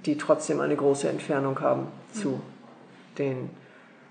die 0.06 0.18
trotzdem 0.18 0.62
eine 0.62 0.76
große 0.76 1.10
Entfernung 1.10 1.60
haben 1.60 1.88
zu 2.14 2.40
den 3.18 3.50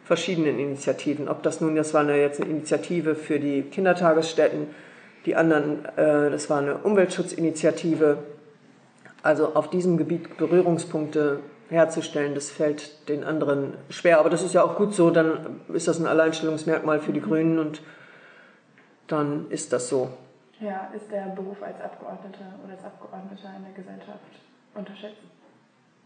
verschiedenen 0.06 0.58
Initiativen. 0.58 1.28
Ob 1.28 1.42
das 1.42 1.60
nun, 1.60 1.74
das 1.74 1.92
war 1.92 2.02
eine, 2.02 2.16
jetzt 2.20 2.40
eine 2.40 2.50
Initiative 2.50 3.16
für 3.16 3.40
die 3.40 3.62
Kindertagesstätten, 3.62 4.68
die 5.26 5.34
anderen, 5.34 5.84
äh, 5.96 6.30
das 6.30 6.48
war 6.48 6.58
eine 6.58 6.78
Umweltschutzinitiative. 6.78 8.18
Also 9.22 9.56
auf 9.56 9.68
diesem 9.68 9.96
Gebiet 9.96 10.36
Berührungspunkte 10.36 11.40
herzustellen, 11.68 12.36
das 12.36 12.50
fällt 12.50 13.08
den 13.08 13.24
anderen 13.24 13.74
schwer. 13.90 14.20
Aber 14.20 14.30
das 14.30 14.42
ist 14.42 14.54
ja 14.54 14.62
auch 14.62 14.76
gut 14.76 14.94
so, 14.94 15.10
dann 15.10 15.60
ist 15.72 15.88
das 15.88 15.98
ein 15.98 16.06
Alleinstellungsmerkmal 16.06 17.00
für 17.00 17.12
die 17.12 17.20
Grünen 17.20 17.58
und 17.58 17.82
dann 19.08 19.50
ist 19.50 19.72
das 19.72 19.88
so. 19.88 20.10
Ja, 20.60 20.88
ist 20.94 21.10
der 21.10 21.26
Beruf 21.34 21.60
als 21.60 21.80
Abgeordneter 21.80 22.54
oder 22.62 22.74
als 22.74 22.84
Abgeordneter 22.84 23.50
in 23.56 23.64
der 23.64 23.72
Gesellschaft 23.74 24.20
unterschätzt? 24.74 25.18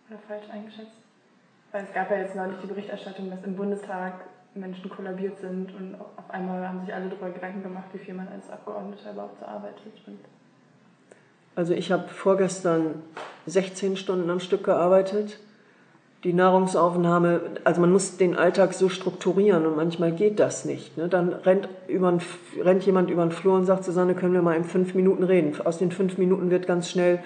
oder 0.09 0.19
falsch 0.26 0.50
eingeschätzt? 0.50 0.90
Weil 1.72 1.84
es 1.84 1.92
gab 1.94 2.10
ja 2.10 2.18
jetzt 2.18 2.34
neulich 2.34 2.56
die 2.62 2.66
Berichterstattung, 2.66 3.30
dass 3.30 3.42
im 3.44 3.54
Bundestag 3.56 4.24
Menschen 4.54 4.90
kollabiert 4.90 5.38
sind 5.38 5.72
und 5.74 5.94
auf 5.94 6.28
einmal 6.30 6.66
haben 6.66 6.80
sich 6.80 6.92
alle 6.92 7.08
darüber 7.08 7.30
Gedanken 7.30 7.62
gemacht, 7.62 7.86
wie 7.92 7.98
viel 7.98 8.14
man 8.14 8.26
als 8.28 8.50
Abgeordneter 8.50 9.12
überhaupt 9.12 9.38
so 9.38 9.46
arbeitet. 9.46 9.92
also 11.54 11.72
ich 11.72 11.92
habe 11.92 12.08
vorgestern 12.08 13.02
16 13.46 13.96
Stunden 13.96 14.28
am 14.30 14.40
Stück 14.40 14.64
gearbeitet. 14.64 15.38
Die 16.24 16.34
Nahrungsaufnahme, 16.34 17.40
also 17.64 17.80
man 17.80 17.92
muss 17.92 18.18
den 18.18 18.36
Alltag 18.36 18.74
so 18.74 18.90
strukturieren 18.90 19.64
und 19.64 19.76
manchmal 19.76 20.12
geht 20.12 20.38
das 20.38 20.66
nicht. 20.66 20.98
Ne? 20.98 21.08
Dann 21.08 21.32
rennt, 21.32 21.68
über, 21.88 22.18
rennt 22.60 22.84
jemand 22.84 23.10
über 23.10 23.22
den 23.22 23.32
Flur 23.32 23.54
und 23.54 23.64
sagt, 23.64 23.84
Susanne, 23.84 24.14
können 24.14 24.34
wir 24.34 24.42
mal 24.42 24.56
in 24.56 24.64
fünf 24.64 24.94
Minuten 24.94 25.22
reden. 25.22 25.58
Aus 25.64 25.78
den 25.78 25.92
fünf 25.92 26.18
Minuten 26.18 26.50
wird 26.50 26.66
ganz 26.66 26.90
schnell 26.90 27.20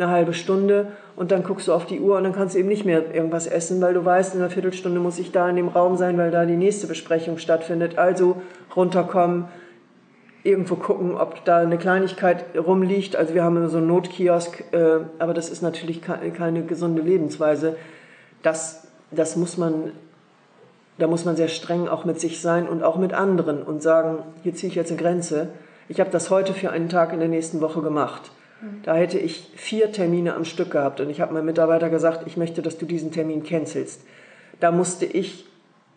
eine 0.00 0.10
halbe 0.10 0.32
Stunde 0.32 0.88
und 1.16 1.30
dann 1.30 1.42
guckst 1.42 1.68
du 1.68 1.72
auf 1.72 1.86
die 1.86 2.00
Uhr 2.00 2.16
und 2.16 2.24
dann 2.24 2.32
kannst 2.32 2.54
du 2.54 2.58
eben 2.58 2.68
nicht 2.68 2.84
mehr 2.84 3.14
irgendwas 3.14 3.46
essen, 3.46 3.80
weil 3.80 3.94
du 3.94 4.04
weißt, 4.04 4.34
in 4.34 4.40
einer 4.40 4.50
Viertelstunde 4.50 5.00
muss 5.00 5.18
ich 5.18 5.32
da 5.32 5.48
in 5.48 5.56
dem 5.56 5.68
Raum 5.68 5.96
sein, 5.96 6.16
weil 6.16 6.30
da 6.30 6.46
die 6.46 6.56
nächste 6.56 6.86
Besprechung 6.86 7.38
stattfindet. 7.38 7.98
Also 7.98 8.40
runterkommen, 8.74 9.46
irgendwo 10.42 10.76
gucken, 10.76 11.16
ob 11.16 11.44
da 11.44 11.58
eine 11.58 11.78
Kleinigkeit 11.78 12.44
rumliegt. 12.56 13.16
Also 13.16 13.34
wir 13.34 13.44
haben 13.44 13.68
so 13.68 13.78
einen 13.78 13.88
Notkiosk, 13.88 14.64
äh, 14.72 15.00
aber 15.18 15.34
das 15.34 15.50
ist 15.50 15.62
natürlich 15.62 16.00
keine 16.02 16.64
gesunde 16.64 17.02
Lebensweise. 17.02 17.76
Das, 18.42 18.88
das 19.10 19.36
muss 19.36 19.58
man, 19.58 19.92
da 20.98 21.06
muss 21.06 21.24
man 21.24 21.36
sehr 21.36 21.48
streng 21.48 21.88
auch 21.88 22.04
mit 22.04 22.18
sich 22.20 22.40
sein 22.40 22.66
und 22.68 22.82
auch 22.82 22.96
mit 22.96 23.12
anderen 23.12 23.62
und 23.62 23.82
sagen, 23.82 24.18
hier 24.42 24.54
ziehe 24.54 24.70
ich 24.70 24.76
jetzt 24.76 24.90
eine 24.90 25.00
Grenze. 25.00 25.48
Ich 25.88 26.00
habe 26.00 26.10
das 26.10 26.30
heute 26.30 26.54
für 26.54 26.70
einen 26.70 26.88
Tag 26.88 27.12
in 27.12 27.18
der 27.18 27.28
nächsten 27.28 27.60
Woche 27.60 27.82
gemacht. 27.82 28.30
Da 28.82 28.94
hätte 28.94 29.18
ich 29.18 29.50
vier 29.56 29.90
Termine 29.90 30.34
am 30.34 30.44
Stück 30.44 30.70
gehabt 30.70 31.00
und 31.00 31.08
ich 31.08 31.20
habe 31.20 31.32
meinem 31.32 31.46
Mitarbeiter 31.46 31.88
gesagt, 31.88 32.26
ich 32.26 32.36
möchte, 32.36 32.60
dass 32.60 32.76
du 32.76 32.84
diesen 32.84 33.10
Termin 33.10 33.42
cancelst. 33.42 34.02
Da 34.60 34.70
musste 34.70 35.06
ich 35.06 35.46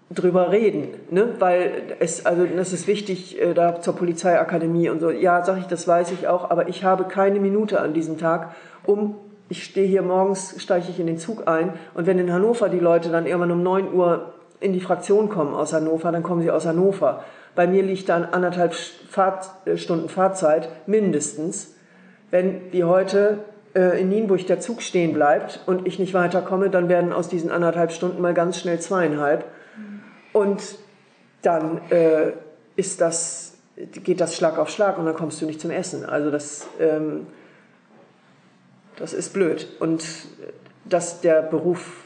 drüber 0.09 0.51
reden, 0.51 0.89
ne? 1.09 1.35
weil 1.39 1.95
es, 1.99 2.25
also 2.25 2.45
das 2.45 2.71
ist 2.71 2.87
wichtig, 2.87 3.41
äh, 3.41 3.53
da 3.53 3.81
zur 3.81 3.95
Polizeiakademie 3.95 4.89
und 4.89 4.99
so. 4.99 5.09
Ja, 5.09 5.43
sag 5.43 5.59
ich, 5.59 5.65
das 5.65 5.87
weiß 5.87 6.11
ich 6.11 6.27
auch, 6.27 6.49
aber 6.51 6.67
ich 6.67 6.83
habe 6.83 7.05
keine 7.05 7.39
Minute 7.39 7.81
an 7.81 7.93
diesem 7.93 8.17
Tag, 8.17 8.55
um, 8.85 9.15
ich 9.49 9.63
stehe 9.63 9.87
hier 9.87 10.01
morgens, 10.01 10.55
steige 10.61 10.87
ich 10.89 10.99
in 10.99 11.07
den 11.07 11.17
Zug 11.17 11.47
ein 11.47 11.73
und 11.93 12.05
wenn 12.05 12.19
in 12.19 12.31
Hannover 12.31 12.69
die 12.69 12.79
Leute 12.79 13.09
dann 13.09 13.25
irgendwann 13.25 13.51
um 13.51 13.63
9 13.63 13.93
Uhr 13.93 14.33
in 14.59 14.73
die 14.73 14.79
Fraktion 14.79 15.29
kommen 15.29 15.53
aus 15.53 15.73
Hannover, 15.73 16.11
dann 16.11 16.23
kommen 16.23 16.41
sie 16.41 16.51
aus 16.51 16.65
Hannover. 16.65 17.23
Bei 17.55 17.67
mir 17.67 17.83
liegt 17.83 18.09
dann 18.09 18.23
anderthalb 18.25 18.73
Fahrt, 18.73 19.49
äh, 19.65 19.77
Stunden 19.77 20.09
Fahrzeit 20.09 20.69
mindestens. 20.87 21.75
Wenn 22.33 22.71
wie 22.71 22.83
heute 22.83 23.43
äh, 23.75 24.01
in 24.01 24.09
Nienburg 24.09 24.47
der 24.47 24.59
Zug 24.59 24.81
stehen 24.81 25.13
bleibt 25.13 25.59
und 25.67 25.85
ich 25.85 25.99
nicht 25.99 26.15
weiterkomme, 26.15 26.71
dann 26.71 26.89
werden 26.89 27.13
aus 27.13 27.27
diesen 27.29 27.51
anderthalb 27.51 27.91
Stunden 27.91 28.19
mal 28.23 28.33
ganz 28.33 28.59
schnell 28.59 28.79
zweieinhalb. 28.79 29.45
Und 30.31 30.79
dann 31.43 31.79
äh, 31.91 32.31
ist 32.75 33.01
das, 33.01 33.59
geht 33.75 34.19
das 34.19 34.35
Schlag 34.35 34.57
auf 34.57 34.71
Schlag 34.71 34.97
und 34.97 35.05
dann 35.05 35.13
kommst 35.13 35.43
du 35.43 35.45
nicht 35.45 35.61
zum 35.61 35.69
Essen. 35.69 36.05
Also 36.05 36.31
das, 36.31 36.65
ähm, 36.79 37.27
das 38.95 39.13
ist 39.13 39.31
blöd. 39.33 39.67
Und 39.79 40.03
dass 40.85 41.21
der 41.21 41.43
Beruf 41.43 42.05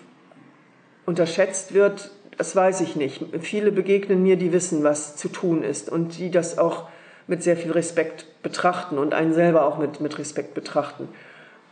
unterschätzt 1.06 1.74
wird, 1.74 2.12
das 2.38 2.54
weiß 2.54 2.82
ich 2.82 2.98
nicht. 2.98 3.24
Viele 3.40 3.72
begegnen 3.72 4.24
mir, 4.24 4.36
die 4.36 4.52
wissen, 4.52 4.84
was 4.84 5.16
zu 5.16 5.30
tun 5.30 5.64
ist 5.64 5.88
und 5.88 6.18
die 6.18 6.32
das 6.32 6.58
auch 6.58 6.90
mit 7.28 7.44
sehr 7.44 7.56
viel 7.56 7.72
Respekt 7.72 8.26
betrachten 8.48 8.98
und 8.98 9.14
einen 9.14 9.34
selber 9.34 9.66
auch 9.66 9.78
mit, 9.78 10.00
mit 10.00 10.18
Respekt 10.18 10.54
betrachten. 10.54 11.10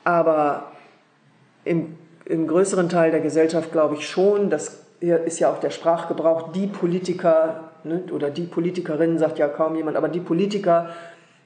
Aber 0.04 0.72
im, 1.64 1.96
im 2.26 2.48
größeren 2.48 2.90
Teil 2.90 3.12
der 3.12 3.22
Gesellschaft 3.22 3.72
glaube 3.72 3.96
ich 3.96 4.10
schon, 4.10 4.50
das 4.50 4.82
ist 5.00 5.40
ja 5.40 5.50
auch 5.50 5.62
der 5.62 5.70
Sprachgebrauch, 5.70 6.52
die 6.52 6.68
Politiker 6.68 7.62
ne, 7.86 8.04
oder 8.12 8.30
die 8.30 8.44
Politikerinnen 8.44 9.18
sagt 9.18 9.40
ja 9.40 9.48
kaum 9.48 9.76
jemand, 9.76 9.96
aber 9.96 10.10
die 10.10 10.20
Politiker, 10.20 10.90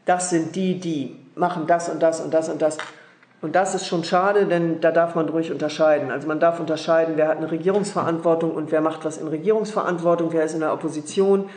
das 0.05 0.31
sind 0.31 0.55
die, 0.55 0.79
die 0.79 1.15
machen 1.35 1.67
das 1.67 1.89
und 1.89 2.01
das 2.01 2.21
und 2.21 2.33
das 2.33 2.49
und 2.49 2.61
das. 2.61 2.77
Und 3.41 3.55
das 3.55 3.75
ist 3.75 3.87
schon 3.87 4.03
schade, 4.03 4.47
denn 4.47 4.81
da 4.81 4.91
darf 4.91 5.15
man 5.15 5.29
ruhig 5.29 5.51
unterscheiden. 5.51 6.11
Also 6.11 6.27
man 6.27 6.39
darf 6.41 6.59
unterscheiden, 6.59 7.13
wer 7.15 7.29
hat 7.29 7.37
eine 7.37 7.49
Regierungsverantwortung 7.49 8.51
und 8.51 8.71
wer 8.71 8.81
macht 8.81 9.05
was 9.05 9.17
in 9.17 9.27
Regierungsverantwortung, 9.27 10.33
wer 10.33 10.43
ist 10.43 10.55
in 10.55 10.59
der 10.59 10.73
Opposition. 10.73 11.49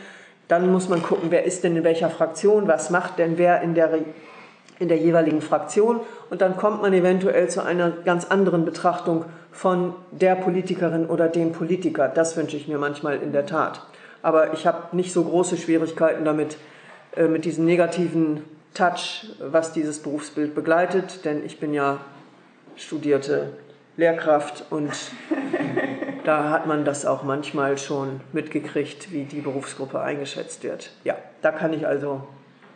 Dann 0.47 0.71
muss 0.71 0.89
man 0.89 1.01
gucken, 1.01 1.31
wer 1.31 1.45
ist 1.45 1.63
denn 1.63 1.75
in 1.75 1.83
welcher 1.83 2.09
Fraktion, 2.09 2.67
was 2.67 2.89
macht 2.89 3.19
denn 3.19 3.37
wer 3.37 3.61
in 3.61 3.75
der, 3.75 3.91
in 4.79 4.87
der 4.87 4.97
jeweiligen 4.97 5.41
Fraktion. 5.41 6.01
Und 6.29 6.41
dann 6.41 6.57
kommt 6.57 6.81
man 6.81 6.93
eventuell 6.93 7.49
zu 7.49 7.63
einer 7.63 7.91
ganz 7.91 8.25
anderen 8.25 8.65
Betrachtung 8.65 9.25
von 9.51 9.93
der 10.11 10.35
Politikerin 10.35 11.05
oder 11.05 11.27
dem 11.27 11.51
Politiker. 11.51 12.07
Das 12.09 12.35
wünsche 12.35 12.57
ich 12.57 12.67
mir 12.67 12.77
manchmal 12.77 13.21
in 13.21 13.31
der 13.31 13.45
Tat. 13.45 13.85
Aber 14.21 14.53
ich 14.53 14.65
habe 14.65 14.95
nicht 14.95 15.13
so 15.13 15.23
große 15.23 15.57
Schwierigkeiten 15.57 16.25
damit, 16.25 16.57
äh, 17.15 17.27
mit 17.27 17.45
diesen 17.45 17.65
negativen 17.65 18.41
Touch, 18.73 19.27
was 19.39 19.73
dieses 19.73 19.99
Berufsbild 19.99 20.55
begleitet, 20.55 21.25
denn 21.25 21.45
ich 21.45 21.59
bin 21.59 21.73
ja 21.73 21.99
studierte 22.75 23.53
Lehrkraft 23.97 24.65
und 24.71 24.91
da 26.23 26.49
hat 26.49 26.67
man 26.67 26.85
das 26.85 27.05
auch 27.05 27.23
manchmal 27.23 27.77
schon 27.77 28.21
mitgekriegt, 28.31 29.11
wie 29.11 29.25
die 29.25 29.41
Berufsgruppe 29.41 29.99
eingeschätzt 29.99 30.63
wird. 30.63 30.91
Ja, 31.03 31.15
da 31.41 31.51
kann 31.51 31.73
ich 31.73 31.85
also 31.85 32.27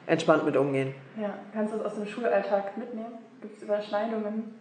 entspannt 0.06 0.46
mit 0.46 0.58
umgehen. 0.58 0.94
Ja, 1.20 1.34
kannst 1.54 1.74
du 1.74 1.78
das 1.78 1.88
aus 1.88 1.96
dem 1.96 2.08
Schulalltag 2.08 2.78
mitnehmen? 2.78 3.18
Gibt 3.42 3.58
es 3.58 3.64
Überschneidungen? 3.64 4.56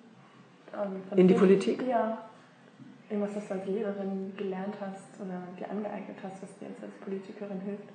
Ähm, 0.74 1.18
In 1.18 1.28
die 1.28 1.34
Politik? 1.34 1.82
Ja. 1.88 2.18
Irgendwas, 3.08 3.36
was 3.36 3.46
du 3.46 3.54
als 3.54 3.66
Lehrerin 3.66 4.34
gelernt 4.36 4.74
hast 4.80 5.20
oder 5.20 5.40
dir 5.58 5.70
angeeignet 5.70 6.16
hast, 6.24 6.42
was 6.42 6.58
dir 6.58 6.66
jetzt 6.68 6.82
als 6.82 6.92
Politikerin 7.04 7.60
hilft? 7.60 7.88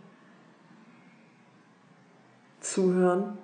zuhören, 2.61 3.37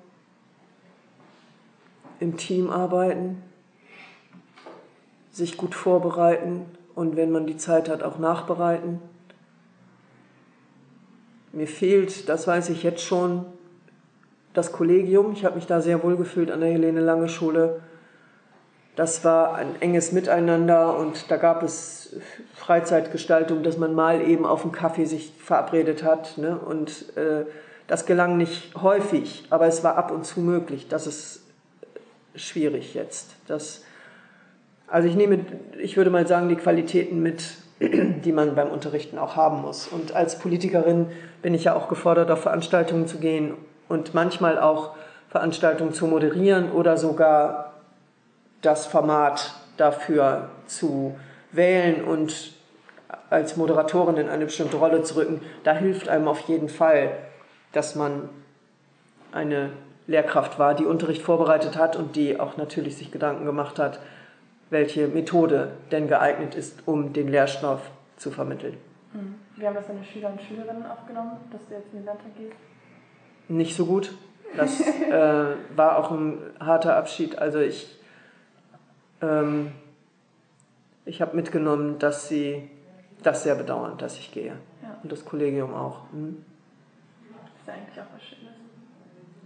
im 2.19 2.38
Team 2.38 2.69
arbeiten, 2.69 3.43
sich 5.31 5.57
gut 5.57 5.75
vorbereiten 5.75 6.76
und 6.97 7.15
wenn 7.15 7.31
man 7.31 7.45
die 7.45 7.57
Zeit 7.57 7.89
hat, 7.89 8.01
auch 8.01 8.17
nachbereiten. 8.17 8.99
Mir 11.53 11.67
fehlt, 11.67 12.27
das 12.27 12.47
weiß 12.47 12.69
ich 12.69 12.81
jetzt 12.81 13.03
schon, 13.03 13.45
das 14.55 14.71
Kollegium. 14.71 15.33
Ich 15.33 15.45
habe 15.45 15.57
mich 15.57 15.67
da 15.67 15.79
sehr 15.79 16.01
wohl 16.01 16.17
gefühlt 16.17 16.49
an 16.49 16.60
der 16.60 16.71
Helene 16.71 17.01
Lange 17.01 17.29
Schule. 17.29 17.81
Das 18.95 19.23
war 19.23 19.53
ein 19.53 19.79
enges 19.79 20.12
Miteinander 20.12 20.97
und 20.97 21.29
da 21.29 21.38
gab 21.38 21.62
es 21.62 22.15
Freizeitgestaltung, 22.55 23.62
dass 23.62 23.77
man 23.77 23.93
mal 23.93 24.19
eben 24.21 24.43
auf 24.43 24.63
dem 24.63 24.71
Kaffee 24.71 25.05
sich 25.05 25.33
verabredet 25.38 26.01
hat 26.03 26.39
ne? 26.39 26.57
und 26.57 27.15
äh, 27.15 27.45
das 27.86 28.07
gelang 28.07 28.38
nicht 28.38 28.73
häufig, 28.81 29.45
aber 29.51 29.67
es 29.67 29.83
war 29.83 29.97
ab 29.97 30.10
und 30.10 30.25
zu 30.25 30.39
möglich. 30.39 30.88
Das 30.88 31.05
ist 31.05 31.41
schwierig 32.36 32.95
jetzt. 32.95 33.36
Das, 33.45 33.83
also 34.88 35.08
ich 35.08 35.15
nehme, 35.15 35.39
ich 35.80 35.97
würde 35.97 36.10
mal 36.10 36.28
sagen, 36.28 36.50
die 36.50 36.56
Qualitäten 36.56 37.21
mit, 37.21 37.43
die 37.80 38.32
man 38.32 38.56
beim 38.56 38.69
Unterrichten 38.69 39.17
auch 39.17 39.36
haben 39.36 39.62
muss. 39.62 39.88
Und 39.88 40.15
als 40.15 40.39
Politikerin 40.39 41.08
bin 41.41 41.54
ich 41.54 41.65
ja 41.65 41.76
auch 41.76 41.88
gefordert, 41.89 42.32
auf 42.32 42.41
Veranstaltungen 42.41 43.08
zu 43.08 43.19
gehen 43.19 43.54
und 43.88 44.13
manchmal 44.13 44.58
auch 44.60 44.95
Veranstaltungen 45.30 45.93
zu 45.93 46.08
moderieren 46.08 46.71
oder 46.71 46.97
sogar 46.97 47.73
das 48.62 48.86
Format 48.86 49.54
dafür 49.78 50.50
zu 50.65 51.15
wählen 51.52 52.04
und 52.04 52.54
als 53.30 53.58
Moderatorin 53.58 54.17
in 54.17 54.30
eine 54.30 54.45
bestimmte 54.45 54.78
Rolle 54.78 55.04
zu 55.04 55.15
rücken. 55.15 55.41
Da 55.63 55.73
hilft 55.73 56.10
einem 56.10 56.28
auf 56.28 56.39
jeden 56.41 56.69
Fall 56.69 57.12
dass 57.71 57.95
man 57.95 58.30
eine 59.32 59.71
Lehrkraft 60.08 60.58
war, 60.58 60.73
die 60.73 60.86
Unterricht 60.86 61.21
vorbereitet 61.21 61.78
hat 61.78 61.95
und 61.95 62.15
die 62.15 62.39
auch 62.39 62.58
natürlich 62.58 62.97
sich 62.97 63.12
Gedanken 63.12 63.45
gemacht 63.45 63.78
hat, 63.78 64.00
welche 64.69 65.08
Methode 65.08 65.71
denn 65.91 66.08
geeignet 66.08 66.56
ist, 66.56 66.88
um 66.88 67.13
den 67.13 67.27
Lehrstoff 67.27 67.82
zu 68.17 68.32
vermitteln. 68.32 68.77
Hm. 69.13 69.36
Wie 69.56 69.65
haben 69.65 69.75
das 69.75 69.88
deine 69.88 70.03
Schüler 70.03 70.32
und 70.32 70.41
Schülerinnen 70.41 70.86
aufgenommen, 70.86 71.38
dass 71.51 71.62
du 71.67 71.75
jetzt 71.75 71.93
in 71.93 71.99
den 71.99 72.06
Landtag 72.06 72.36
gehst? 72.38 72.56
Nicht 73.47 73.75
so 73.75 73.86
gut. 73.86 74.13
Das 74.56 74.80
äh, 75.12 75.56
war 75.75 75.97
auch 75.97 76.12
ein 76.12 76.39
harter 76.60 76.95
Abschied. 76.97 77.38
Also 77.38 77.60
ich, 77.60 77.97
ähm, 79.21 79.71
ich 81.06 81.21
habe 81.21 81.36
mitgenommen, 81.36 81.99
dass 81.99 82.27
sie 82.27 82.69
das 83.23 83.43
sehr 83.43 83.56
bedauern, 83.56 83.97
dass 83.97 84.17
ich 84.17 84.32
gehe. 84.32 84.53
Ja. 84.84 84.97
Und 85.01 85.12
das 85.12 85.25
Kollegium 85.25 85.73
auch. 85.73 86.01
Hm 86.12 86.43
ist 87.67 87.73
eigentlich 87.73 87.99
auch 87.99 88.13
was 88.13 88.23
Schönes. 88.23 88.53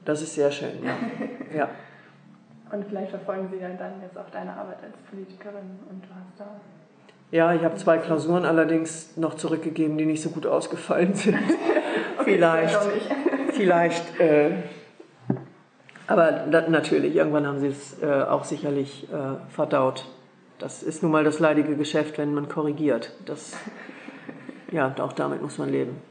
Das 0.05 0.21
ist 0.21 0.35
sehr 0.35 0.51
schön, 0.51 0.83
ja. 0.83 0.97
ja. 1.55 1.69
Und 2.71 2.85
vielleicht 2.87 3.09
verfolgen 3.09 3.49
Sie 3.51 3.57
ja 3.57 3.69
dann 3.69 4.01
jetzt 4.01 4.17
auch 4.17 4.29
deine 4.31 4.53
Arbeit 4.53 4.77
als 4.83 4.95
Politikerin 5.09 5.79
und 5.89 6.03
du 6.03 6.09
hast 6.09 6.39
da. 6.39 6.45
Ja, 7.31 7.53
ich 7.53 7.63
habe 7.63 7.75
zwei 7.75 7.97
Klausuren 7.97 8.45
allerdings 8.45 9.15
noch 9.17 9.35
zurückgegeben, 9.35 9.97
die 9.97 10.05
nicht 10.05 10.21
so 10.21 10.29
gut 10.29 10.45
ausgefallen 10.45 11.13
sind. 11.13 11.35
okay, 12.17 12.35
vielleicht. 12.35 12.79
vielleicht. 13.53 14.19
Äh, 14.19 14.51
aber 16.07 16.31
da, 16.31 16.67
natürlich, 16.67 17.15
irgendwann 17.15 17.47
haben 17.47 17.59
sie 17.59 17.67
es 17.67 18.01
äh, 18.01 18.23
auch 18.23 18.43
sicherlich 18.43 19.07
äh, 19.11 19.35
verdaut. 19.49 20.05
Das 20.59 20.83
ist 20.83 21.03
nun 21.03 21.11
mal 21.11 21.23
das 21.23 21.39
leidige 21.39 21.75
Geschäft, 21.75 22.17
wenn 22.17 22.33
man 22.33 22.49
korrigiert. 22.49 23.13
Das, 23.25 23.57
ja, 24.71 24.93
auch 24.99 25.13
damit 25.13 25.41
muss 25.41 25.57
man 25.57 25.69
leben. 25.69 26.10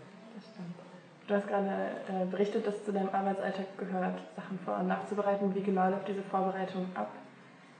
Du 1.30 1.36
hast 1.36 1.46
gerade 1.46 1.68
äh, 2.08 2.26
berichtet, 2.28 2.66
dass 2.66 2.84
zu 2.84 2.92
deinem 2.92 3.08
Arbeitsalltag 3.10 3.78
gehört, 3.78 4.18
Sachen 4.34 4.58
vor- 4.64 4.78
und 4.80 4.88
nachzubereiten. 4.88 5.54
Wie 5.54 5.60
genau 5.60 5.88
läuft 5.88 6.08
diese 6.08 6.22
Vorbereitung 6.22 6.86
ab? 6.96 7.08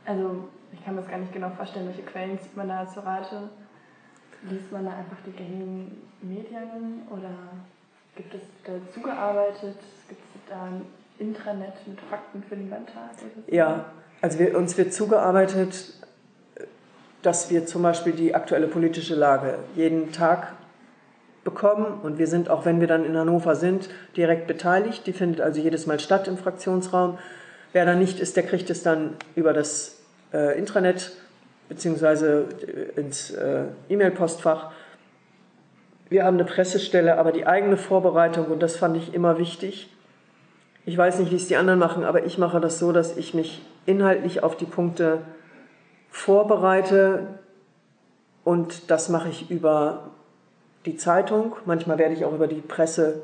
Also, 0.07 0.49
ich 0.73 0.85
kann 0.85 0.95
mir 0.95 1.01
das 1.01 1.11
gar 1.11 1.19
nicht 1.19 1.33
genau 1.33 1.51
vorstellen, 1.51 1.89
welche 1.89 2.03
Quellen 2.03 2.39
zieht 2.39 2.57
man 2.57 2.69
da 2.69 2.87
zu 2.87 3.01
Rate? 3.01 3.51
Liest 4.49 4.71
man 4.71 4.85
da 4.85 4.93
einfach 4.93 5.17
die 5.27 5.33
gängigen 5.33 6.01
Medien 6.23 7.03
oder 7.11 7.33
gibt 8.15 8.33
es 8.35 8.41
da 8.65 8.75
zugearbeitet? 8.95 9.79
Gibt 10.09 10.23
es 10.37 10.49
da 10.49 10.63
ein 10.67 10.87
Intranet 11.19 11.75
mit 11.89 12.01
Fakten 12.03 12.45
für 12.49 12.55
den 12.55 12.71
Landtag? 12.71 13.11
Ja, 13.49 13.87
also 14.23 14.39
wir, 14.39 14.57
uns 14.57 14.79
wird 14.79 14.95
zugearbeitet, 14.95 15.95
dass 17.23 17.51
wir 17.51 17.67
zum 17.67 17.83
Beispiel 17.83 18.13
die 18.13 18.33
aktuelle 18.33 18.69
politische 18.69 19.17
Lage 19.17 19.59
jeden 19.75 20.13
Tag 20.13 20.53
bekommen 21.45 22.01
und 22.03 22.19
wir 22.19 22.27
sind, 22.27 22.51
auch 22.51 22.65
wenn 22.65 22.81
wir 22.81 22.87
dann 22.87 23.05
in 23.05 23.17
Hannover 23.17 23.57
sind, 23.57 23.89
direkt 24.17 24.47
beteiligt. 24.47 25.07
Die 25.07 25.13
findet 25.13 25.41
also 25.41 25.61
jedes 25.61 25.87
Mal 25.87 25.99
statt 26.01 26.29
im 26.29 26.37
Fraktionsraum. 26.37 27.19
Wer 27.73 27.87
da 27.87 27.95
nicht 27.95 28.21
ist, 28.21 28.37
der 28.37 28.43
kriegt 28.43 28.69
es 28.71 28.83
dann 28.83 29.17
über 29.37 29.53
das 29.53 30.01
äh, 30.33 30.59
Intranet 30.59 31.13
beziehungsweise 31.69 32.47
äh, 32.67 33.01
ins 33.01 33.31
äh, 33.31 33.65
E-Mail-Postfach. 33.89 34.73
Wir 36.11 36.25
haben 36.25 36.35
eine 36.35 36.45
Pressestelle, 36.45 37.17
aber 37.17 37.31
die 37.33 37.47
eigene 37.47 37.77
Vorbereitung, 37.77 38.47
und 38.47 38.61
das 38.63 38.77
fand 38.77 38.97
ich 38.97 39.15
immer 39.15 39.39
wichtig. 39.39 39.89
Ich 40.85 40.99
weiß 40.99 41.21
nicht, 41.21 41.31
wie 41.31 41.37
es 41.37 41.47
die 41.47 41.57
anderen 41.57 41.79
machen, 41.79 42.05
aber 42.05 42.25
ich 42.25 42.37
mache 42.37 42.61
das 42.61 42.79
so, 42.81 42.91
dass 42.91 43.17
ich 43.17 43.33
mich 43.33 43.63
inhaltlich 43.87 44.43
auf 44.43 44.57
die 44.57 44.65
Punkte 44.65 45.19
vorbereite 46.11 47.29
und 48.43 48.91
das 48.91 49.09
mache 49.09 49.29
ich 49.29 49.51
über 49.51 50.11
die 50.87 50.97
Zeitung, 50.97 51.57
manchmal 51.67 51.99
werde 51.99 52.15
ich 52.15 52.25
auch 52.25 52.33
über 52.33 52.47
die 52.47 52.61
Presse, 52.61 53.23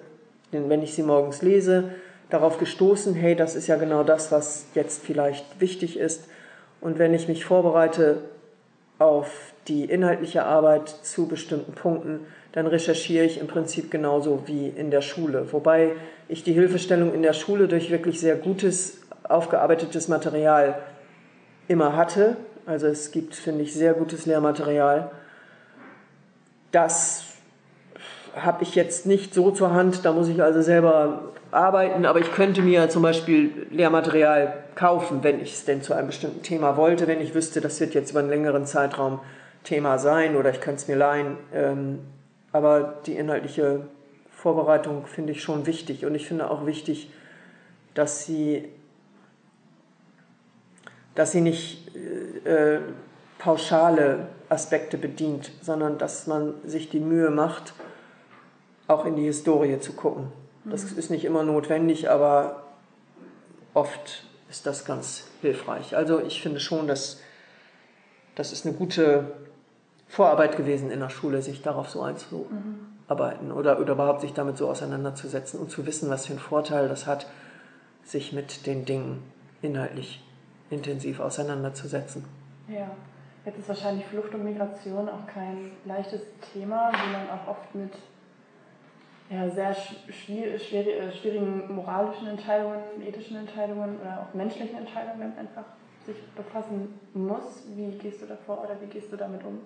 wenn 0.51 0.83
ich 0.83 0.95
sie 0.95 1.03
morgens 1.03 1.43
lese, 1.43 1.91
darauf 2.31 2.59
gestoßen, 2.59 3.15
hey, 3.15 3.35
das 3.35 3.55
ist 3.55 3.67
ja 3.67 3.77
genau 3.77 4.03
das, 4.03 4.33
was 4.33 4.67
jetzt 4.75 5.05
vielleicht 5.05 5.61
wichtig 5.61 5.99
ist. 5.99 6.25
Und 6.81 6.99
wenn 6.99 7.15
ich 7.15 7.29
mich 7.29 7.45
vorbereite 7.45 8.19
auf 8.99 9.53
die 9.69 9.85
inhaltliche 9.85 10.45
Arbeit 10.45 10.89
zu 10.89 11.27
bestimmten 11.27 11.73
Punkten, 11.73 12.21
dann 12.53 12.67
recherchiere 12.67 13.25
ich 13.25 13.39
im 13.39 13.49
Prinzip 13.49 13.91
genauso 13.91 14.43
wie 14.47 14.69
in 14.69 14.91
der 14.91 15.03
Schule. 15.03 15.53
Wobei 15.53 15.93
ich 16.29 16.43
die 16.43 16.53
Hilfestellung 16.53 17.13
in 17.13 17.23
der 17.23 17.35
Schule 17.35 17.69
durch 17.69 17.91
wirklich 17.91 18.19
sehr 18.19 18.37
gutes, 18.37 19.03
aufgearbeitetes 19.25 20.09
Material 20.09 20.79
immer 21.69 21.97
hatte. 21.97 22.37
Also 22.65 22.87
es 22.87 23.11
gibt, 23.13 23.35
finde 23.35 23.63
ich, 23.63 23.75
sehr 23.75 23.95
gutes 23.95 24.27
Lehrmaterial. 24.27 25.11
Das 26.73 27.26
habe 28.37 28.63
ich 28.63 28.75
jetzt 28.75 29.07
nicht 29.07 29.33
so 29.33 29.51
zur 29.51 29.73
Hand, 29.73 30.05
da 30.05 30.13
muss 30.13 30.29
ich 30.29 30.43
also 30.43 30.61
selber 30.61 31.33
arbeiten, 31.51 32.05
aber 32.05 32.21
ich 32.21 32.33
könnte 32.33 32.61
mir 32.61 32.89
zum 32.91 33.03
Beispiel 33.03 33.67
Lehrmaterial 33.71 34.65
kaufen, 34.75 35.23
wenn 35.23 35.41
ich 35.41 35.55
es 35.55 35.65
denn 35.65 35.83
zu 35.83 35.95
einem 35.95 36.09
bestimmten 36.09 36.43
Thema 36.43 36.77
wollte, 36.77 37.07
wenn 37.07 37.21
ich 37.21 37.35
wüsste, 37.35 37.61
das 37.61 37.81
wird 37.81 37.95
jetzt 37.95 38.11
über 38.11 38.21
einen 38.21 38.29
längeren 38.29 38.67
Zeitraum 38.67 39.21
Thema 39.65 39.99
sein 39.99 40.37
oder 40.37 40.51
ich 40.51 40.61
könnte 40.61 40.83
es 40.83 40.89
mir 40.89 40.97
leihen. 40.97 41.39
Ähm, 41.53 42.01
aber 42.53 43.01
die 43.07 43.17
inhaltliche 43.17 43.81
Vorbereitung 44.31 45.07
finde 45.07 45.33
ich 45.33 45.43
schon 45.43 45.67
wichtig 45.67 46.05
und 46.05 46.15
ich 46.15 46.29
finde 46.29 46.51
auch 46.51 46.67
wichtig, 46.67 47.11
dass 47.95 48.25
sie, 48.25 48.69
dass 51.15 51.33
sie 51.33 51.41
nicht 51.41 51.91
äh, 52.47 52.75
äh 52.75 52.81
pauschale 53.39 54.29
Aspekte 54.49 54.97
bedient, 54.97 55.51
sondern 55.61 55.99
dass 55.99 56.27
man 56.27 56.55
sich 56.65 56.89
die 56.89 57.01
Mühe 57.01 57.31
macht, 57.31 57.75
auch 58.89 59.05
in 59.05 59.17
die 59.17 59.25
Historie 59.25 59.79
zu 59.81 59.93
gucken. 59.93 60.33
Das 60.65 60.91
mhm. 60.91 60.99
ist 60.99 61.11
nicht 61.11 61.25
immer 61.25 61.43
notwendig, 61.43 62.11
aber 62.11 62.65
oft 63.75 64.25
ist 64.49 64.67
das 64.67 64.85
ganz 64.85 65.25
hilfreich. 65.41 65.97
Also 65.97 66.21
ich 66.21 66.43
finde 66.43 66.61
schon, 66.61 66.87
dass 66.87 67.21
das 68.35 68.53
ist 68.53 68.67
eine 68.67 68.75
gute 68.75 69.33
Vorarbeit 70.09 70.57
gewesen 70.57 70.91
in 70.91 71.01
der 71.01 71.11
Schule, 71.11 71.43
sich 71.43 71.63
darauf 71.63 71.89
so 71.89 72.03
einzuarbeiten 72.03 73.51
oder, 73.51 73.81
oder 73.81 73.93
überhaupt 73.93 74.21
sich 74.21 74.35
damit 74.35 74.57
so 74.57 74.69
auseinanderzusetzen 74.69 75.59
und 75.59 75.71
zu 75.71 75.87
wissen, 75.87 76.11
was 76.11 76.27
für 76.27 76.33
einen 76.33 76.41
Vorteil 76.41 76.89
das 76.89 77.07
hat, 77.07 77.27
sich 78.05 78.33
mit 78.33 78.67
den 78.67 78.85
Dingen 78.85 79.23
inhaltlich 79.63 80.23
intensiv 80.71 81.21
auseinanderzusetzen. 81.21 82.25
Ja, 82.69 82.91
jetzt 83.45 83.59
ist 83.59 83.69
wahrscheinlich 83.69 84.07
Flucht 84.07 84.35
und 84.35 84.45
Migration 84.45 85.09
auch 85.09 85.27
kein 85.27 85.73
leichtes 85.85 86.23
Thema, 86.53 86.93
sondern 86.93 87.31
auch 87.31 87.49
oft 87.49 87.75
mit 87.75 87.93
ja, 89.31 89.51
sehr 89.51 89.71
äh, 89.71 90.59
schwierigen 90.59 91.75
moralischen 91.75 92.29
Entscheidungen, 92.29 92.83
ethischen 93.05 93.37
Entscheidungen 93.37 93.99
oder 94.01 94.21
auch 94.21 94.35
menschlichen 94.35 94.79
Entscheidungen 94.79 95.33
einfach 95.39 95.65
sich 96.07 96.17
befassen 96.37 97.01
muss. 97.15 97.65
Wie 97.75 97.91
gehst 97.99 98.23
du 98.23 98.27
davor 98.27 98.63
oder 98.63 98.77
wie 98.81 98.87
gehst 98.87 99.13
du 99.13 99.17
damit 99.17 99.43
um? 99.45 99.61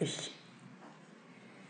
Ich 0.00 0.32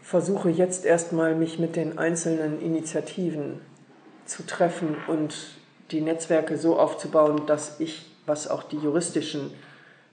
versuche 0.01 0.51
jetzt 0.51 0.85
erstmal 0.85 1.35
mich 1.35 1.59
mit 1.59 1.77
den 1.77 1.99
einzelnen 1.99 2.61
Initiativen 2.61 3.61
zu 4.25 4.47
treffen 4.47 4.97
und 5.07 5.57
die 5.91 6.01
Netzwerke 6.01 6.57
so 6.57 6.79
aufzubauen, 6.79 7.47
dass 7.47 7.81
ich, 7.81 8.11
was 8.25 8.49
auch 8.49 8.63
die 8.63 8.79
juristischen 8.79 9.51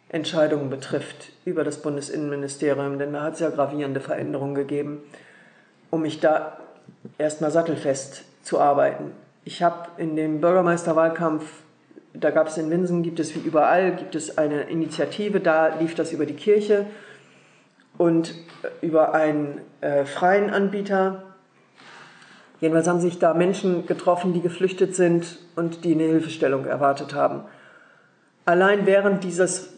Entscheidungen 0.09 0.69
betrifft, 0.69 1.31
über 1.45 1.63
das 1.63 1.81
Bundesinnenministerium, 1.81 2.99
denn 2.99 3.13
da 3.13 3.23
hat 3.23 3.35
es 3.35 3.39
ja 3.39 3.49
gravierende 3.49 4.01
Veränderungen 4.01 4.55
gegeben, 4.55 5.01
um 5.91 6.01
mich 6.01 6.19
da 6.19 6.57
erstmal 7.17 7.51
sattelfest 7.51 8.23
zu 8.41 8.59
arbeiten. 8.59 9.11
Ich 9.43 9.61
habe 9.61 9.89
in 9.97 10.15
dem 10.15 10.41
Bürgermeisterwahlkampf, 10.41 11.43
da 12.13 12.31
gab 12.31 12.47
es 12.47 12.57
in 12.57 12.69
Winsen, 12.69 13.03
gibt 13.03 13.19
es 13.19 13.35
wie 13.35 13.39
überall, 13.39 13.95
gibt 13.95 14.15
es 14.15 14.37
eine 14.37 14.63
Initiative, 14.63 15.39
da 15.39 15.75
lief 15.75 15.95
das 15.95 16.11
über 16.11 16.25
die 16.25 16.33
Kirche 16.33 16.85
und 17.97 18.35
über 18.81 19.13
einen 19.13 19.61
äh, 19.81 20.05
freien 20.05 20.49
Anbieter. 20.49 21.23
Jedenfalls 22.59 22.87
haben 22.87 22.99
sich 22.99 23.17
da 23.17 23.33
Menschen 23.33 23.85
getroffen, 23.87 24.33
die 24.33 24.41
geflüchtet 24.41 24.95
sind 24.95 25.39
und 25.55 25.83
die 25.83 25.93
eine 25.93 26.03
Hilfestellung 26.03 26.65
erwartet 26.65 27.13
haben. 27.13 27.43
Allein 28.45 28.85
während 28.85 29.23
dieses 29.23 29.73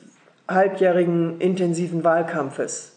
halbjährigen 0.47 1.39
intensiven 1.39 2.03
Wahlkampfes 2.03 2.92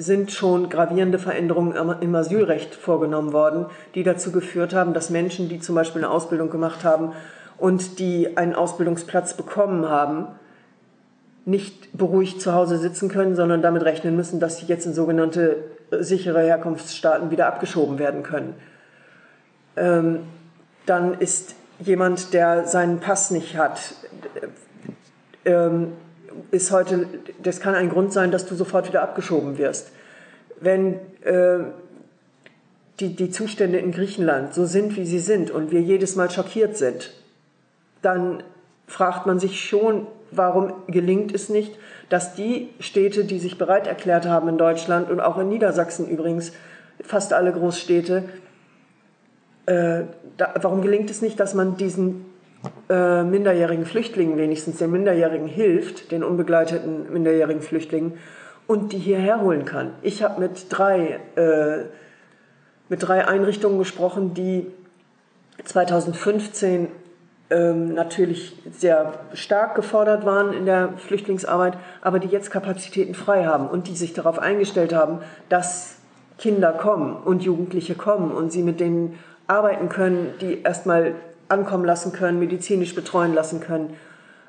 sind 0.00 0.32
schon 0.32 0.70
gravierende 0.70 1.18
Veränderungen 1.18 1.74
im 2.00 2.14
Asylrecht 2.14 2.74
vorgenommen 2.74 3.32
worden, 3.32 3.66
die 3.94 4.02
dazu 4.02 4.32
geführt 4.32 4.74
haben, 4.74 4.94
dass 4.94 5.10
Menschen, 5.10 5.48
die 5.48 5.60
zum 5.60 5.74
Beispiel 5.74 6.02
eine 6.02 6.10
Ausbildung 6.10 6.48
gemacht 6.48 6.84
haben 6.84 7.12
und 7.58 7.98
die 7.98 8.36
einen 8.36 8.54
Ausbildungsplatz 8.54 9.34
bekommen 9.34 9.88
haben, 9.88 10.28
nicht 11.44 11.96
beruhigt 11.96 12.40
zu 12.40 12.54
Hause 12.54 12.78
sitzen 12.78 13.08
können, 13.08 13.34
sondern 13.34 13.60
damit 13.60 13.82
rechnen 13.82 14.16
müssen, 14.16 14.40
dass 14.40 14.58
sie 14.58 14.66
jetzt 14.66 14.86
in 14.86 14.94
sogenannte 14.94 15.64
äh, 15.90 16.02
sichere 16.02 16.42
Herkunftsstaaten 16.42 17.30
wieder 17.30 17.46
abgeschoben 17.46 17.98
werden 17.98 18.22
können. 18.22 18.54
Ähm, 19.76 20.20
dann 20.86 21.14
ist 21.14 21.54
jemand, 21.78 22.32
der 22.32 22.66
seinen 22.66 23.00
Pass 23.00 23.30
nicht 23.30 23.56
hat, 23.56 23.94
äh, 25.44 25.50
ähm, 25.50 25.92
ist 26.50 26.70
heute, 26.70 27.06
das 27.42 27.60
kann 27.60 27.74
ein 27.74 27.88
Grund 27.88 28.12
sein, 28.12 28.30
dass 28.30 28.46
du 28.46 28.54
sofort 28.54 28.88
wieder 28.88 29.02
abgeschoben 29.02 29.58
wirst. 29.58 29.92
Wenn 30.60 30.94
äh, 31.22 31.58
die, 33.00 33.16
die 33.16 33.30
Zustände 33.30 33.78
in 33.78 33.92
Griechenland 33.92 34.54
so 34.54 34.66
sind, 34.66 34.96
wie 34.96 35.06
sie 35.06 35.20
sind 35.20 35.50
und 35.50 35.70
wir 35.70 35.80
jedes 35.80 36.16
Mal 36.16 36.30
schockiert 36.30 36.76
sind, 36.76 37.12
dann 38.02 38.42
fragt 38.86 39.26
man 39.26 39.38
sich 39.38 39.60
schon, 39.64 40.06
warum 40.30 40.72
gelingt 40.86 41.34
es 41.34 41.48
nicht, 41.48 41.76
dass 42.08 42.34
die 42.34 42.68
Städte, 42.80 43.24
die 43.24 43.38
sich 43.38 43.58
bereit 43.58 43.86
erklärt 43.86 44.26
haben 44.26 44.48
in 44.48 44.58
Deutschland 44.58 45.10
und 45.10 45.20
auch 45.20 45.38
in 45.38 45.48
Niedersachsen 45.48 46.08
übrigens, 46.08 46.52
fast 47.02 47.32
alle 47.32 47.52
Großstädte, 47.52 48.24
äh, 49.66 50.02
da, 50.36 50.54
warum 50.60 50.82
gelingt 50.82 51.10
es 51.10 51.22
nicht, 51.22 51.38
dass 51.40 51.54
man 51.54 51.76
diesen 51.76 52.26
äh, 52.88 53.22
minderjährigen 53.22 53.86
Flüchtlingen 53.86 54.36
wenigstens, 54.36 54.78
den 54.78 54.90
Minderjährigen 54.90 55.46
hilft, 55.46 56.12
den 56.12 56.22
unbegleiteten 56.22 57.12
minderjährigen 57.12 57.62
Flüchtlingen, 57.62 58.18
und 58.66 58.92
die 58.92 58.98
hierher 58.98 59.40
holen 59.40 59.64
kann. 59.64 59.92
Ich 60.02 60.22
habe 60.22 60.40
mit 60.40 60.66
drei, 60.68 61.20
äh, 61.36 61.86
mit 62.88 63.02
drei 63.02 63.26
Einrichtungen 63.26 63.78
gesprochen, 63.78 64.34
die 64.34 64.66
2015 65.64 66.88
ähm, 67.50 67.94
natürlich 67.94 68.56
sehr 68.70 69.12
stark 69.34 69.74
gefordert 69.74 70.24
waren 70.24 70.52
in 70.52 70.66
der 70.66 70.90
Flüchtlingsarbeit, 70.98 71.76
aber 72.00 72.20
die 72.20 72.28
jetzt 72.28 72.50
Kapazitäten 72.50 73.14
frei 73.14 73.44
haben 73.44 73.68
und 73.68 73.88
die 73.88 73.96
sich 73.96 74.12
darauf 74.12 74.38
eingestellt 74.38 74.94
haben, 74.94 75.18
dass 75.48 75.96
Kinder 76.38 76.72
kommen 76.72 77.16
und 77.16 77.42
Jugendliche 77.42 77.96
kommen 77.96 78.30
und 78.30 78.52
sie 78.52 78.62
mit 78.62 78.80
denen 78.80 79.18
arbeiten 79.46 79.88
können, 79.88 80.32
die 80.40 80.62
erstmal 80.62 81.14
ankommen 81.50 81.84
lassen 81.84 82.12
können, 82.12 82.38
medizinisch 82.38 82.94
betreuen 82.94 83.34
lassen 83.34 83.60
können. 83.60 83.96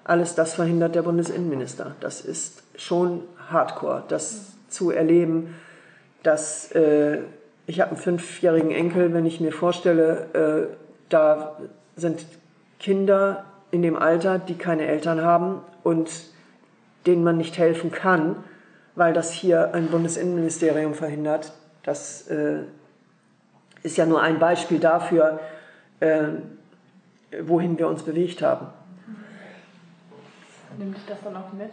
Alles 0.03 0.35
das 0.35 0.53
verhindert 0.53 0.95
der 0.95 1.03
Bundesinnenminister. 1.03 1.95
Das 1.99 2.21
ist 2.21 2.63
schon 2.75 3.23
hardcore, 3.49 4.03
das 4.07 4.53
zu 4.69 4.91
erleben, 4.91 5.55
dass 6.23 6.71
äh, 6.71 7.19
ich 7.67 7.79
habe 7.79 7.91
einen 7.91 7.99
fünfjährigen 7.99 8.71
Enkel, 8.71 9.13
wenn 9.13 9.25
ich 9.25 9.39
mir 9.39 9.51
vorstelle, 9.51 10.69
äh, 10.69 10.75
da 11.09 11.57
sind 11.95 12.25
Kinder 12.79 13.45
in 13.69 13.81
dem 13.81 13.95
Alter, 13.95 14.39
die 14.39 14.55
keine 14.55 14.85
Eltern 14.85 15.21
haben 15.23 15.61
und 15.83 16.09
denen 17.05 17.23
man 17.23 17.37
nicht 17.37 17.57
helfen 17.57 17.91
kann, 17.91 18.43
weil 18.95 19.13
das 19.13 19.31
hier 19.31 19.73
ein 19.73 19.87
Bundesinnenministerium 19.87 20.93
verhindert. 20.93 21.53
Das 21.83 22.27
äh, 22.27 22.59
ist 23.83 23.97
ja 23.97 24.05
nur 24.05 24.21
ein 24.21 24.39
Beispiel 24.39 24.79
dafür, 24.79 25.39
äh, 25.99 26.23
wohin 27.43 27.77
wir 27.77 27.87
uns 27.87 28.03
bewegt 28.03 28.41
haben. 28.41 28.67
Nimmt 30.77 30.95
dich 30.95 31.05
das 31.05 31.21
dann 31.23 31.35
auch 31.35 31.51
mit? 31.53 31.71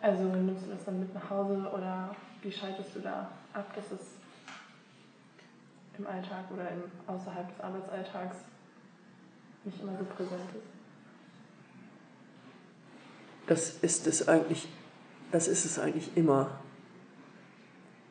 Also 0.00 0.24
nimmst 0.24 0.66
du 0.66 0.70
das 0.70 0.84
dann 0.84 1.00
mit 1.00 1.14
nach 1.14 1.30
Hause 1.30 1.68
oder 1.72 2.14
wie 2.42 2.52
schaltest 2.52 2.94
du 2.94 3.00
da 3.00 3.30
ab, 3.52 3.74
dass 3.74 3.86
es 3.92 4.00
im 5.98 6.06
Alltag 6.06 6.44
oder 6.52 6.68
im, 6.68 6.82
außerhalb 7.06 7.48
des 7.48 7.60
Arbeitsalltags 7.64 8.36
nicht 9.64 9.80
immer 9.80 9.96
so 9.98 10.04
präsent 10.04 10.50
ist? 10.54 10.76
Das 13.46 13.70
ist 13.82 14.06
es 14.06 14.28
eigentlich, 14.28 14.68
das 15.32 15.48
ist 15.48 15.64
es 15.64 15.78
eigentlich 15.78 16.16
immer. 16.16 16.50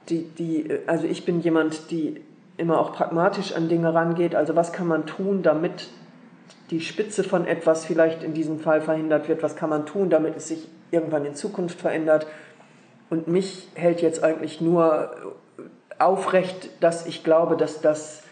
Die, 0.09 0.23
die, 0.23 0.79
also 0.87 1.05
ich 1.05 1.25
bin 1.25 1.41
jemand, 1.41 1.91
die 1.91 2.21
immer 2.57 2.79
auch 2.79 2.93
pragmatisch 2.93 3.53
an 3.53 3.69
Dinge 3.69 3.93
rangeht. 3.93 4.35
Also 4.35 4.55
was 4.55 4.71
kann 4.71 4.87
man 4.87 5.05
tun, 5.05 5.43
damit 5.43 5.89
die 6.71 6.81
Spitze 6.81 7.23
von 7.23 7.45
etwas 7.45 7.85
vielleicht 7.85 8.23
in 8.23 8.33
diesem 8.33 8.59
Fall 8.59 8.81
verhindert 8.81 9.27
wird? 9.27 9.43
Was 9.43 9.55
kann 9.55 9.69
man 9.69 9.85
tun, 9.85 10.09
damit 10.09 10.35
es 10.35 10.47
sich 10.47 10.67
irgendwann 10.91 11.25
in 11.25 11.35
Zukunft 11.35 11.79
verändert? 11.79 12.27
Und 13.09 13.27
mich 13.27 13.67
hält 13.75 14.01
jetzt 14.01 14.23
eigentlich 14.23 14.61
nur 14.61 15.35
aufrecht, 15.99 16.69
dass 16.81 17.05
ich 17.05 17.23
glaube, 17.23 17.55
dass 17.55 17.81
das 17.81 18.23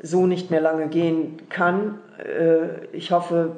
so 0.00 0.26
nicht 0.26 0.50
mehr 0.50 0.60
lange 0.60 0.88
gehen 0.88 1.42
kann. 1.48 1.98
Äh, 2.18 2.86
ich 2.92 3.10
hoffe, 3.10 3.56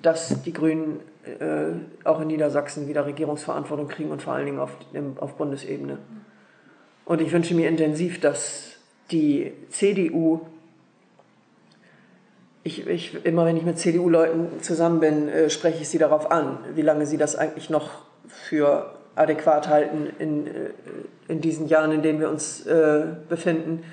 dass 0.00 0.42
die 0.42 0.52
Grünen 0.52 1.00
äh, 1.24 2.06
auch 2.06 2.20
in 2.20 2.28
Niedersachsen 2.28 2.88
wieder 2.88 3.06
Regierungsverantwortung 3.06 3.88
kriegen 3.88 4.10
und 4.10 4.22
vor 4.22 4.34
allen 4.34 4.46
Dingen 4.46 4.58
auf, 4.58 4.76
auf 5.18 5.34
Bundesebene. 5.36 5.98
Und 7.04 7.20
ich 7.20 7.32
wünsche 7.32 7.54
mir 7.54 7.68
intensiv, 7.68 8.20
dass 8.20 8.76
die 9.10 9.52
CDU, 9.70 10.40
ich, 12.68 12.86
ich, 12.86 13.24
immer 13.24 13.46
wenn 13.46 13.56
ich 13.56 13.64
mit 13.64 13.78
CDU-Leuten 13.78 14.62
zusammen 14.62 15.00
bin, 15.00 15.28
äh, 15.28 15.48
spreche 15.48 15.80
ich 15.80 15.88
sie 15.88 15.96
darauf 15.98 16.30
an, 16.30 16.58
wie 16.74 16.82
lange 16.82 17.06
sie 17.06 17.16
das 17.16 17.34
eigentlich 17.34 17.70
noch 17.70 17.88
für 18.28 18.92
adäquat 19.14 19.68
halten 19.68 20.08
in, 20.18 20.46
äh, 20.46 20.50
in 21.28 21.40
diesen 21.40 21.68
Jahren, 21.68 21.92
in 21.92 22.02
denen 22.02 22.20
wir 22.20 22.28
uns 22.28 22.66
äh, 22.66 23.04
befinden, 23.28 23.84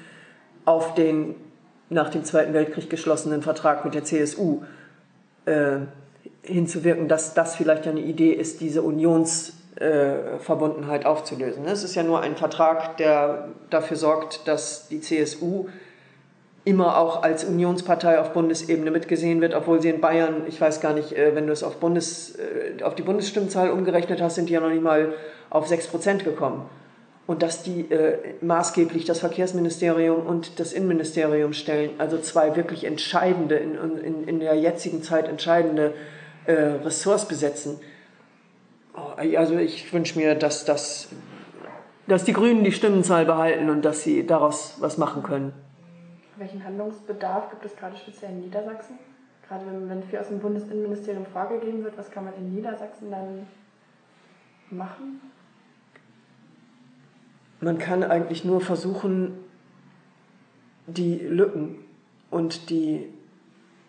auf 0.66 0.94
den 0.94 1.36
nach 1.90 2.10
dem 2.10 2.26
Zweiten 2.26 2.54
Weltkrieg 2.54 2.90
geschlossenen 2.90 3.44
Vertrag 3.44 3.86
mit 3.86 3.94
der 3.94 4.04
CSU 4.04 4.64
äh, 5.46 5.78
hinzuwirken, 6.42 7.08
dass 7.08 7.36
das 7.36 7.56
vielleicht 7.56 7.88
eine 7.88 8.02
Idee 8.02 8.32
ist, 8.32 8.60
diese 8.60 8.82
Unionsverbundenheit 8.82 11.04
äh, 11.04 11.06
aufzulösen. 11.06 11.64
Es 11.66 11.84
ist 11.84 11.96
ja 11.96 12.04
nur 12.04 12.20
ein 12.22 12.36
Vertrag, 12.36 12.98
der 12.98 13.50
dafür 13.70 13.98
sorgt, 13.98 14.48
dass 14.48 14.88
die 14.88 15.00
CSU 15.00 15.68
immer 16.66 16.98
auch 16.98 17.22
als 17.22 17.44
Unionspartei 17.44 18.20
auf 18.20 18.34
Bundesebene 18.34 18.90
mitgesehen 18.90 19.40
wird, 19.40 19.54
obwohl 19.54 19.82
sie 19.82 19.90
in 19.90 20.02
Bayern, 20.02 20.42
ich 20.48 20.60
weiß 20.60 20.82
gar 20.82 20.94
nicht, 20.94 21.14
äh, 21.14 21.36
wenn 21.36 21.46
du 21.46 21.54
es 21.54 21.64
auf, 21.64 21.78
Bundes, 21.78 22.36
äh, 22.36 22.84
auf 22.84 22.96
die 22.96 23.04
Bundesstimmzahl 23.04 23.70
umgerechnet 23.70 24.20
hast, 24.20 24.36
sind 24.36 24.50
die 24.50 24.54
ja 24.54 24.60
noch 24.60 24.70
nicht 24.70 24.82
mal 24.82 25.14
auf 25.52 25.68
6 25.68 25.88
Prozent 25.88 26.26
gekommen. 26.26 26.68
Und 27.28 27.44
dass 27.44 27.62
die 27.62 27.82
äh, 27.92 28.18
maßgeblich 28.42 29.06
das 29.06 29.20
Verkehrsministerium 29.20 30.26
und 30.26 30.60
das 30.60 30.74
Innenministerium 30.74 31.54
stellen, 31.54 31.92
also 32.00 32.18
zwei 32.18 32.56
wirklich 32.56 32.84
entscheidende, 32.84 33.56
in, 33.56 33.76
in, 34.00 34.28
in 34.28 34.40
der 34.40 34.56
jetzigen 34.56 35.04
Zeit 35.04 35.28
entscheidende 35.28 35.94
äh, 36.46 36.54
Ressorts 36.54 37.28
besetzen. 37.28 37.80
Oh, 38.96 39.20
also 39.38 39.58
ich 39.58 39.92
wünsche 39.94 40.18
mir, 40.18 40.34
dass, 40.34 40.66
dass, 40.66 41.10
dass 42.08 42.24
die 42.24 42.34
Grünen 42.34 42.64
die 42.64 42.72
Stimmenzahl 42.72 43.26
behalten 43.26 43.70
und 43.70 43.84
dass 43.84 44.04
sie 44.04 44.26
daraus 44.26 44.78
was 44.80 44.98
machen 44.98 45.22
können. 45.22 45.54
Welchen 46.38 46.64
Handlungsbedarf 46.64 47.50
gibt 47.50 47.66
es 47.66 47.76
gerade 47.76 47.96
speziell 47.98 48.32
in 48.32 48.42
Niedersachsen? 48.42 48.98
Gerade 49.48 49.66
wenn, 49.68 49.90
wenn 49.90 50.04
viel 50.04 50.20
aus 50.20 50.28
dem 50.28 50.40
Bundesinnenministerium 50.40 51.26
vorgegeben 51.26 51.84
wird, 51.84 51.98
was 51.98 52.12
kann 52.12 52.26
man 52.26 52.34
in 52.36 52.56
Niedersachsen 52.56 53.12
dann 53.12 53.48
machen? 54.70 55.22
Man 57.62 57.78
kann 57.78 58.04
eigentlich 58.04 58.44
nur 58.44 58.60
versuchen, 58.60 59.38
die 60.88 61.18
Lücken 61.20 61.78
und 62.32 62.70
die 62.70 63.14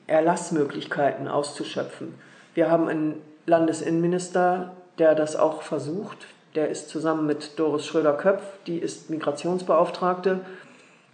Erlassmöglichkeiten 0.07 1.27
auszuschöpfen. 1.27 2.15
Wir 2.55 2.71
haben 2.71 2.89
einen 2.89 3.21
Landesinnenminister, 3.47 4.77
der 4.99 5.15
das 5.15 5.37
auch 5.37 5.63
versucht. 5.63 6.27
Der 6.55 6.69
ist 6.69 6.89
zusammen 6.89 7.27
mit 7.27 7.59
Doris 7.59 7.85
Schröder-Köpf, 7.87 8.43
die 8.67 8.79
ist 8.79 9.11
Migrationsbeauftragte 9.11 10.41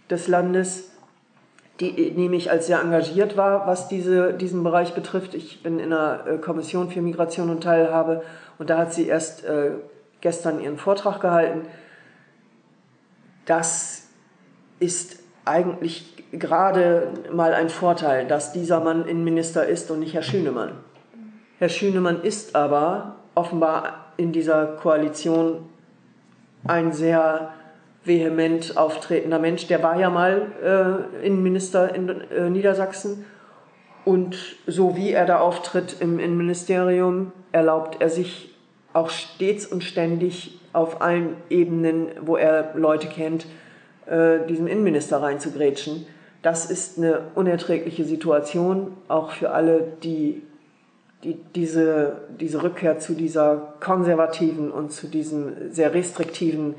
des 0.09 0.27
Landes, 0.27 0.92
die 1.79 2.11
nämlich 2.11 2.51
als 2.51 2.67
sehr 2.67 2.79
engagiert 2.79 3.35
war, 3.35 3.65
was 3.65 3.87
diese, 3.87 4.33
diesen 4.33 4.63
Bereich 4.63 4.93
betrifft. 4.93 5.33
Ich 5.33 5.63
bin 5.63 5.79
in 5.79 5.91
einer 5.91 6.27
äh, 6.27 6.37
Kommission 6.37 6.89
für 6.89 7.01
Migration 7.01 7.49
und 7.49 7.63
Teilhabe 7.63 8.23
und 8.59 8.69
da 8.69 8.77
hat 8.77 8.93
sie 8.93 9.07
erst 9.07 9.43
äh, 9.43 9.71
gestern 10.21 10.59
ihren 10.59 10.77
Vortrag 10.77 11.19
gehalten. 11.19 11.65
Das 13.45 14.07
ist 14.79 15.19
eigentlich 15.45 16.13
gerade 16.31 17.09
mal 17.31 17.53
ein 17.53 17.69
Vorteil, 17.69 18.27
dass 18.27 18.53
dieser 18.53 18.79
Mann 18.79 19.05
Innenminister 19.05 19.65
ist 19.67 19.91
und 19.91 19.99
nicht 19.99 20.13
Herr 20.13 20.23
Schünemann. 20.23 20.71
Herr 21.59 21.69
Schünemann 21.69 22.21
ist 22.21 22.55
aber 22.55 23.15
offenbar 23.35 24.13
in 24.17 24.31
dieser 24.31 24.67
Koalition 24.67 25.69
ein 26.65 26.93
sehr 26.93 27.53
vehement 28.03 28.77
auftretender 28.77 29.39
Mensch. 29.39 29.67
Der 29.67 29.81
war 29.83 29.99
ja 29.99 30.09
mal 30.09 31.07
äh, 31.21 31.25
Innenminister 31.25 31.93
in 31.93 32.09
äh, 32.09 32.49
Niedersachsen. 32.49 33.25
Und 34.05 34.37
so 34.67 34.97
wie 34.97 35.11
er 35.11 35.25
da 35.25 35.39
auftritt 35.39 35.97
im 35.99 36.19
Innenministerium, 36.19 37.31
erlaubt 37.51 38.01
er 38.01 38.09
sich 38.09 38.53
auch 38.91 39.09
stets 39.09 39.65
und 39.65 39.83
ständig 39.83 40.59
auf 40.73 41.01
allen 41.01 41.37
Ebenen, 41.49 42.07
wo 42.21 42.35
er 42.35 42.73
Leute 42.75 43.07
kennt, 43.07 43.45
äh, 44.05 44.45
diesem 44.49 44.67
Innenminister 44.67 45.21
reinzugrätschen. 45.21 46.05
Das 46.41 46.69
ist 46.69 46.97
eine 46.97 47.21
unerträgliche 47.35 48.03
Situation, 48.03 48.97
auch 49.07 49.31
für 49.31 49.51
alle, 49.51 49.93
die 50.03 50.41
die, 51.23 51.37
diese, 51.55 52.17
diese 52.39 52.63
Rückkehr 52.63 52.99
zu 52.99 53.13
dieser 53.13 53.75
konservativen 53.79 54.71
und 54.71 54.91
zu 54.91 55.07
diesem 55.07 55.71
sehr 55.71 55.93
restriktiven 55.93 56.75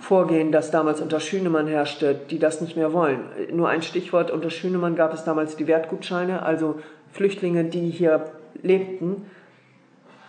Vorgehen, 0.00 0.50
das 0.50 0.70
damals 0.70 1.00
unter 1.00 1.20
Schünemann 1.20 1.66
herrschte, 1.66 2.14
die 2.14 2.38
das 2.38 2.60
nicht 2.60 2.74
mehr 2.74 2.92
wollen. 2.92 3.20
Nur 3.52 3.68
ein 3.68 3.82
Stichwort, 3.82 4.30
unter 4.30 4.50
Schünemann 4.50 4.96
gab 4.96 5.12
es 5.12 5.24
damals 5.24 5.56
die 5.56 5.66
Wertgutscheine, 5.66 6.42
also 6.42 6.80
Flüchtlinge, 7.12 7.64
die 7.64 7.90
hier 7.90 8.24
lebten, 8.62 9.26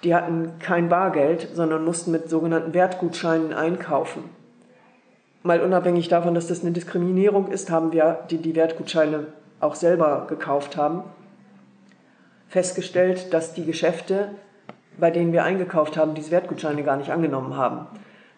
die 0.04 0.14
hatten 0.14 0.54
kein 0.60 0.90
Bargeld, 0.90 1.48
sondern 1.54 1.86
mussten 1.86 2.12
mit 2.12 2.30
sogenannten 2.30 2.74
Wertgutscheinen 2.74 3.54
einkaufen. 3.54 4.24
Mal 5.44 5.62
unabhängig 5.62 6.08
davon, 6.08 6.36
dass 6.36 6.48
das 6.48 6.62
eine 6.62 6.72
Diskriminierung 6.72 7.48
ist, 7.48 7.72
haben 7.72 7.94
wir, 7.94 8.20
die 8.30 8.38
die 8.38 8.56
Wertgutscheine 8.56 9.28
auch 9.60 9.76
selber 9.76 10.26
gekauft 10.28 10.76
haben, 10.76 11.04
festgestellt, 12.50 13.34
dass 13.34 13.54
die 13.54 13.66
Geschäfte, 13.66 14.30
bei 15.00 15.12
denen 15.12 15.32
wir 15.32 15.44
eingekauft 15.44 15.98
haben, 15.98 16.14
diese 16.14 16.32
Wertgutscheine 16.32 16.84
gar 16.84 16.98
nicht 16.98 17.12
angenommen 17.12 17.56
haben. 17.56 17.88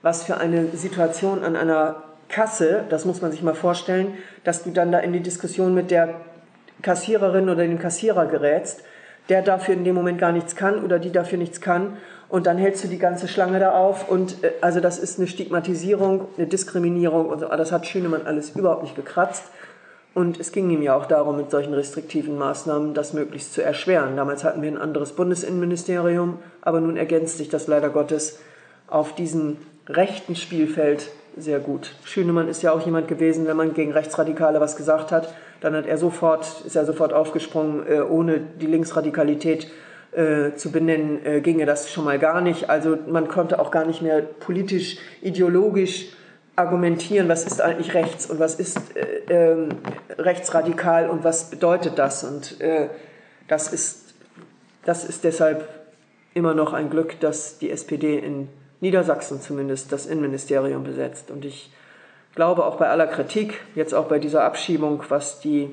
Was 0.03 0.23
für 0.23 0.37
eine 0.37 0.67
Situation 0.75 1.43
an 1.43 1.55
einer 1.55 2.03
Kasse, 2.27 2.83
das 2.89 3.05
muss 3.05 3.21
man 3.21 3.31
sich 3.31 3.41
mal 3.41 3.55
vorstellen, 3.55 4.15
dass 4.43 4.63
du 4.63 4.71
dann 4.71 4.91
da 4.91 4.99
in 4.99 5.13
die 5.13 5.21
Diskussion 5.21 5.73
mit 5.73 5.91
der 5.91 6.15
Kassiererin 6.81 7.49
oder 7.49 7.63
dem 7.63 7.79
Kassierer 7.79 8.25
gerätst, 8.25 8.83
der 9.29 9.41
dafür 9.41 9.73
in 9.75 9.85
dem 9.85 9.95
Moment 9.95 10.19
gar 10.19 10.33
nichts 10.33 10.57
kann 10.57 10.83
oder 10.83 10.99
die 10.99 11.11
dafür 11.11 11.37
nichts 11.37 11.61
kann 11.61 11.97
und 12.27 12.47
dann 12.47 12.57
hältst 12.57 12.83
du 12.83 12.87
die 12.89 12.97
ganze 12.97 13.27
Schlange 13.29 13.59
da 13.59 13.71
auf 13.71 14.09
und 14.09 14.43
äh, 14.43 14.51
also 14.59 14.81
das 14.81 14.99
ist 14.99 15.19
eine 15.19 15.27
Stigmatisierung, 15.27 16.27
eine 16.35 16.47
Diskriminierung 16.47 17.27
und 17.27 17.39
so. 17.39 17.47
Das 17.47 17.71
hat 17.71 17.85
Schönemann 17.85 18.25
alles 18.25 18.49
überhaupt 18.55 18.83
nicht 18.83 18.95
gekratzt. 18.95 19.45
Und 20.15 20.39
es 20.39 20.51
ging 20.51 20.69
ihm 20.69 20.81
ja 20.81 20.95
auch 20.95 21.05
darum, 21.05 21.37
mit 21.37 21.49
solchen 21.49 21.73
restriktiven 21.73 22.37
Maßnahmen 22.37 22.93
das 22.93 23.13
möglichst 23.13 23.53
zu 23.53 23.63
erschweren. 23.63 24.15
Damals 24.15 24.43
hatten 24.43 24.61
wir 24.61 24.69
ein 24.69 24.77
anderes 24.77 25.13
Bundesinnenministerium, 25.13 26.39
aber 26.61 26.81
nun 26.81 26.97
ergänzt 26.97 27.37
sich 27.37 27.49
das 27.49 27.67
leider 27.67 27.89
Gottes 27.89 28.39
auf 28.87 29.15
diesem 29.15 29.57
rechten 29.87 30.35
Spielfeld 30.35 31.09
sehr 31.35 31.59
gut. 31.59 31.95
Schönemann 32.03 32.47
ist 32.47 32.61
ja 32.61 32.71
auch 32.71 32.85
jemand 32.85 33.07
gewesen, 33.07 33.47
wenn 33.47 33.57
man 33.57 33.73
gegen 33.73 33.91
Rechtsradikale 33.91 34.59
was 34.59 34.75
gesagt 34.75 35.11
hat, 35.11 35.33
dann 35.61 35.75
hat 35.75 35.87
er 35.87 35.97
sofort, 35.97 36.45
ist 36.65 36.75
er 36.75 36.85
sofort 36.85 37.13
aufgesprungen, 37.13 37.85
äh, 37.87 38.01
ohne 38.01 38.39
die 38.39 38.67
Linksradikalität 38.67 39.67
äh, 40.11 40.55
zu 40.55 40.71
benennen, 40.71 41.25
äh, 41.25 41.41
ginge 41.41 41.65
das 41.65 41.91
schon 41.91 42.05
mal 42.05 42.19
gar 42.19 42.41
nicht. 42.41 42.69
Also 42.69 42.97
man 43.07 43.27
konnte 43.27 43.59
auch 43.59 43.71
gar 43.71 43.85
nicht 43.85 44.01
mehr 44.01 44.21
politisch, 44.21 44.97
ideologisch 45.21 46.07
argumentieren, 46.55 47.29
was 47.29 47.45
ist 47.45 47.61
eigentlich 47.61 47.93
rechts 47.95 48.27
und 48.27 48.39
was 48.39 48.55
ist 48.55 48.77
äh, 48.95 49.33
ähm, 49.33 49.69
rechtsradikal 50.17 51.09
und 51.09 51.23
was 51.23 51.49
bedeutet 51.49 51.97
das. 51.97 52.23
Und 52.23 52.61
äh, 52.61 52.89
das, 53.47 53.73
ist, 53.73 54.13
das 54.85 55.03
ist 55.03 55.23
deshalb 55.23 55.67
immer 56.35 56.53
noch 56.53 56.73
ein 56.73 56.89
Glück, 56.89 57.19
dass 57.19 57.57
die 57.57 57.71
SPD 57.71 58.19
in 58.19 58.49
Niedersachsen 58.83 59.41
zumindest 59.41 59.91
das 59.91 60.05
Innenministerium 60.05 60.83
besetzt. 60.83 61.31
Und 61.31 61.45
ich 61.45 61.71
glaube 62.35 62.65
auch 62.65 62.75
bei 62.75 62.89
aller 62.89 63.07
Kritik, 63.07 63.61
jetzt 63.75 63.93
auch 63.93 64.05
bei 64.05 64.19
dieser 64.19 64.43
Abschiebung, 64.43 65.03
was 65.07 65.39
die 65.39 65.71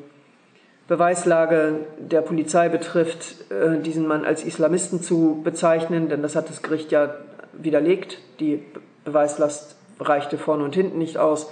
Beweislage 0.87 1.87
der 1.99 2.23
Polizei 2.23 2.69
betrifft, 2.69 3.51
äh, 3.51 3.81
diesen 3.81 4.07
Mann 4.07 4.25
als 4.25 4.45
Islamisten 4.45 5.03
zu 5.03 5.41
bezeichnen, 5.43 6.09
denn 6.09 6.23
das 6.23 6.37
hat 6.37 6.49
das 6.49 6.63
Gericht 6.63 6.93
ja 6.93 7.15
widerlegt. 7.53 8.19
Die 8.39 8.63
Beweislast 9.05 9.77
reichte 9.99 10.39
vorne 10.39 10.65
und 10.65 10.75
hinten 10.75 10.99
nicht 10.99 11.19
aus. 11.19 11.51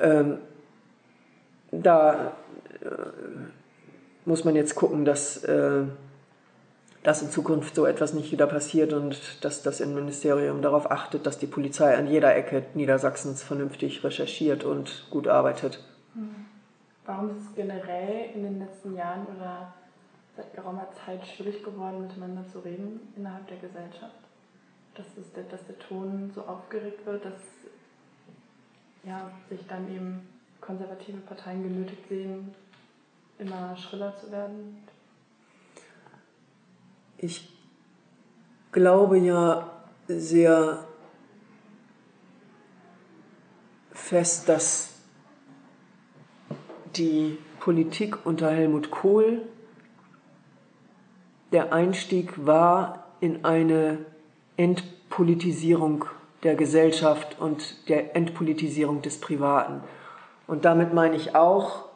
Ähm, 0.00 0.38
da 1.70 2.32
äh, 2.82 2.86
muss 4.24 4.44
man 4.44 4.56
jetzt 4.56 4.74
gucken, 4.74 5.04
dass, 5.04 5.44
äh, 5.44 5.82
dass 7.04 7.22
in 7.22 7.30
Zukunft 7.30 7.76
so 7.76 7.86
etwas 7.86 8.14
nicht 8.14 8.32
wieder 8.32 8.48
passiert 8.48 8.92
und 8.92 9.44
dass 9.44 9.62
das 9.62 9.80
Innenministerium 9.80 10.60
darauf 10.60 10.90
achtet, 10.90 11.26
dass 11.26 11.38
die 11.38 11.46
Polizei 11.46 11.96
an 11.96 12.08
jeder 12.08 12.34
Ecke 12.34 12.64
Niedersachsens 12.74 13.44
vernünftig 13.44 14.02
recherchiert 14.02 14.64
und 14.64 15.06
gut 15.10 15.28
arbeitet. 15.28 15.78
Hm. 16.14 16.46
Warum 17.06 17.30
ist 17.30 17.48
es 17.48 17.54
generell 17.54 18.30
in 18.34 18.42
den 18.42 18.58
letzten 18.58 18.96
Jahren 18.96 19.26
oder 19.36 19.72
seit 20.36 20.52
geraumer 20.54 20.88
Zeit 21.04 21.24
schwierig 21.24 21.62
geworden, 21.62 22.00
miteinander 22.00 22.44
zu 22.50 22.58
reden 22.58 23.12
innerhalb 23.16 23.46
der 23.46 23.58
Gesellschaft? 23.58 24.24
dass, 24.94 25.06
es, 25.18 25.32
dass 25.50 25.66
der 25.66 25.78
Ton 25.78 26.30
so 26.34 26.42
aufgeregt 26.42 27.04
wird, 27.04 27.24
dass 27.24 27.40
ja, 29.04 29.30
sich 29.50 29.66
dann 29.66 29.92
eben 29.92 30.28
konservative 30.60 31.18
Parteien 31.18 31.62
genötigt 31.62 32.08
sehen, 32.08 32.54
immer 33.38 33.76
schriller 33.76 34.14
zu 34.16 34.30
werden? 34.30 34.82
Ich 37.26 37.48
glaube 38.70 39.16
ja 39.16 39.70
sehr 40.08 40.84
fest, 43.92 44.46
dass 44.50 44.90
die 46.96 47.38
Politik 47.60 48.26
unter 48.26 48.50
Helmut 48.50 48.90
Kohl 48.90 49.40
der 51.50 51.72
Einstieg 51.72 52.44
war 52.44 53.06
in 53.20 53.46
eine 53.46 54.04
Entpolitisierung 54.58 56.04
der 56.42 56.56
Gesellschaft 56.56 57.40
und 57.40 57.88
der 57.88 58.14
Entpolitisierung 58.16 59.00
des 59.00 59.18
Privaten. 59.18 59.80
Und 60.46 60.66
damit 60.66 60.92
meine 60.92 61.16
ich 61.16 61.34
auch 61.34 61.86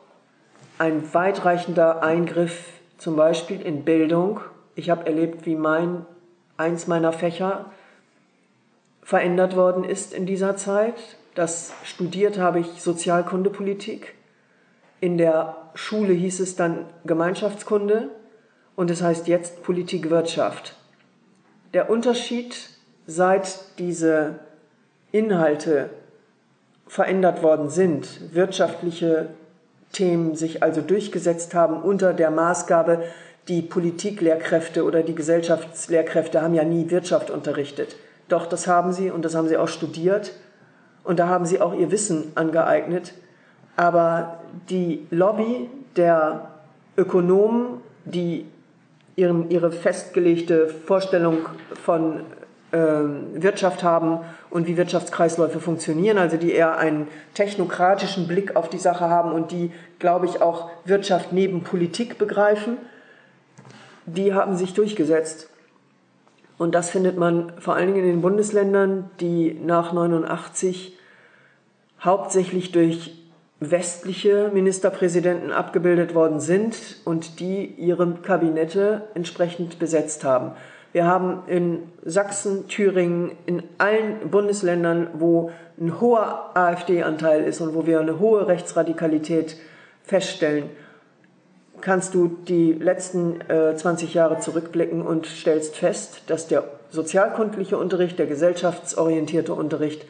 ein 0.79 1.13
weitreichender 1.13 2.03
Eingriff 2.03 2.81
zum 2.97 3.15
Beispiel 3.17 3.61
in 3.61 3.85
Bildung. 3.85 4.41
Ich 4.79 4.91
habe 4.91 5.07
erlebt, 5.07 5.45
wie 5.45 5.57
mein, 5.57 6.07
eins 6.57 6.87
meiner 6.87 7.13
Fächer 7.13 7.65
verändert 9.03 9.57
worden 9.57 9.83
ist 9.83 10.15
in 10.15 10.25
dieser 10.25 10.55
Zeit. 10.55 10.95
Das 11.35 11.73
studiert 11.83 12.39
habe 12.39 12.61
ich 12.61 12.81
Sozialkundepolitik. 12.81 14.15
In 15.01 15.19
der 15.19 15.57
Schule 15.75 16.13
hieß 16.13 16.39
es 16.39 16.55
dann 16.55 16.87
Gemeinschaftskunde 17.05 18.11
und 18.77 18.89
es 18.93 19.03
heißt 19.03 19.27
jetzt 19.27 19.65
Politik 19.65 20.11
Wirtschaft. 20.11 20.77
Der 21.75 21.91
Unterschied, 21.91 22.71
seit 23.05 23.59
diese 23.81 24.39
Inhalte 25.11 25.91
verändert 26.87 27.43
worden 27.43 27.69
sind, 27.69 28.33
wirtschaftliche 28.33 29.31
Themen 29.91 30.37
sich 30.37 30.63
also 30.63 30.83
durchgesetzt 30.83 31.53
haben 31.55 31.83
unter 31.83 32.15
der 32.15 32.31
Maßgabe, 32.31 33.03
die 33.49 33.63
Politiklehrkräfte 33.63 34.85
oder 34.85 35.03
die 35.03 35.15
Gesellschaftslehrkräfte 35.15 36.43
haben 36.43 36.55
ja 36.55 36.65
nie 36.65 36.91
Wirtschaft 36.91 37.31
unterrichtet. 37.31 37.97
Doch, 38.29 38.47
das 38.47 38.67
haben 38.67 38.93
sie 38.93 39.11
und 39.11 39.25
das 39.25 39.35
haben 39.35 39.49
sie 39.49 39.57
auch 39.57 39.69
studiert 39.69 40.33
und 41.03 41.19
da 41.19 41.29
haben 41.29 41.47
sie 41.47 41.61
auch 41.61 41.75
ihr 41.75 41.91
Wissen 41.91 42.33
angeeignet. 42.35 43.15
Aber 43.77 44.41
die 44.69 45.07
Lobby 45.11 45.71
der 45.97 46.49
Ökonomen, 46.97 47.81
die 48.05 48.45
ihren, 49.17 49.51
ihre 49.51 49.73
festgelegte 49.73 50.69
Vorstellung 50.69 51.39
von 51.83 52.21
äh, 52.71 52.79
Wirtschaft 53.35 53.83
haben 53.83 54.19
und 54.51 54.67
wie 54.67 54.77
Wirtschaftskreisläufe 54.77 55.61
funktionieren, 55.61 56.19
also 56.19 56.37
die 56.37 56.53
eher 56.53 56.77
einen 56.77 57.09
technokratischen 57.35 58.29
Blick 58.29 58.57
auf 58.57 58.69
die 58.69 58.79
Sache 58.79 59.09
haben 59.09 59.33
und 59.33 59.53
die, 59.53 59.73
glaube 59.99 60.27
ich, 60.27 60.43
auch 60.43 60.71
Wirtschaft 60.85 61.33
neben 61.33 61.63
Politik 61.63 62.19
begreifen, 62.19 62.77
die 64.15 64.35
haben 64.35 64.57
sich 64.57 64.75
durchgesetzt. 64.75 65.49
Und 66.57 66.75
das 66.75 66.91
findet 66.91 67.17
man 67.17 67.53
vor 67.59 67.75
allen 67.75 67.87
Dingen 67.87 68.05
in 68.05 68.11
den 68.11 68.21
Bundesländern, 68.21 69.11
die 69.21 69.59
nach 69.65 69.93
89 69.93 70.97
hauptsächlich 72.01 72.73
durch 72.73 73.15
westliche 73.61 74.51
Ministerpräsidenten 74.53 75.53
abgebildet 75.53 76.15
worden 76.15 76.41
sind 76.41 76.77
und 77.05 77.41
die 77.41 77.65
ihre 77.65 78.13
Kabinette 78.23 79.03
entsprechend 79.15 79.79
besetzt 79.79 80.25
haben. 80.25 80.53
Wir 80.93 81.07
haben 81.07 81.43
in 81.49 81.83
Sachsen, 82.05 82.67
Thüringen, 82.69 83.33
in 83.47 83.63
allen 83.79 84.31
Bundesländern, 84.31 85.09
wo 85.15 85.51
ein 85.79 86.01
hoher 86.01 86.51
AfD-Anteil 86.55 87.45
ist 87.45 87.61
und 87.61 87.75
wo 87.75 87.87
wir 87.87 88.01
eine 88.01 88.19
hohe 88.19 88.47
Rechtsradikalität 88.47 89.57
feststellen, 90.03 90.71
kannst 91.81 92.15
du 92.15 92.29
die 92.49 92.73
letzten 92.73 93.41
äh, 93.51 93.75
20 93.75 94.15
Jahre 94.15 94.41
zurückblicken 94.41 95.03
und 95.03 95.27
stellst 95.27 95.77
fest, 95.77 96.23
dass 96.27 96.49
der 96.49 96.65
sozialkundliche 96.91 97.77
Unterricht, 97.77 98.19
der 98.19 98.27
gesellschaftsorientierte 98.27 99.55
Unterricht, 99.55 100.05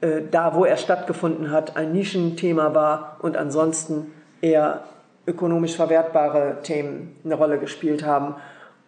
äh, 0.00 0.22
da 0.30 0.54
wo 0.54 0.64
er 0.64 0.76
stattgefunden 0.76 1.50
hat, 1.50 1.76
ein 1.76 1.92
Nischenthema 1.92 2.74
war 2.74 3.16
und 3.20 3.36
ansonsten 3.36 4.12
eher 4.40 4.84
ökonomisch 5.26 5.76
verwertbare 5.76 6.58
Themen 6.62 7.16
eine 7.24 7.34
Rolle 7.34 7.58
gespielt 7.58 8.04
haben. 8.04 8.36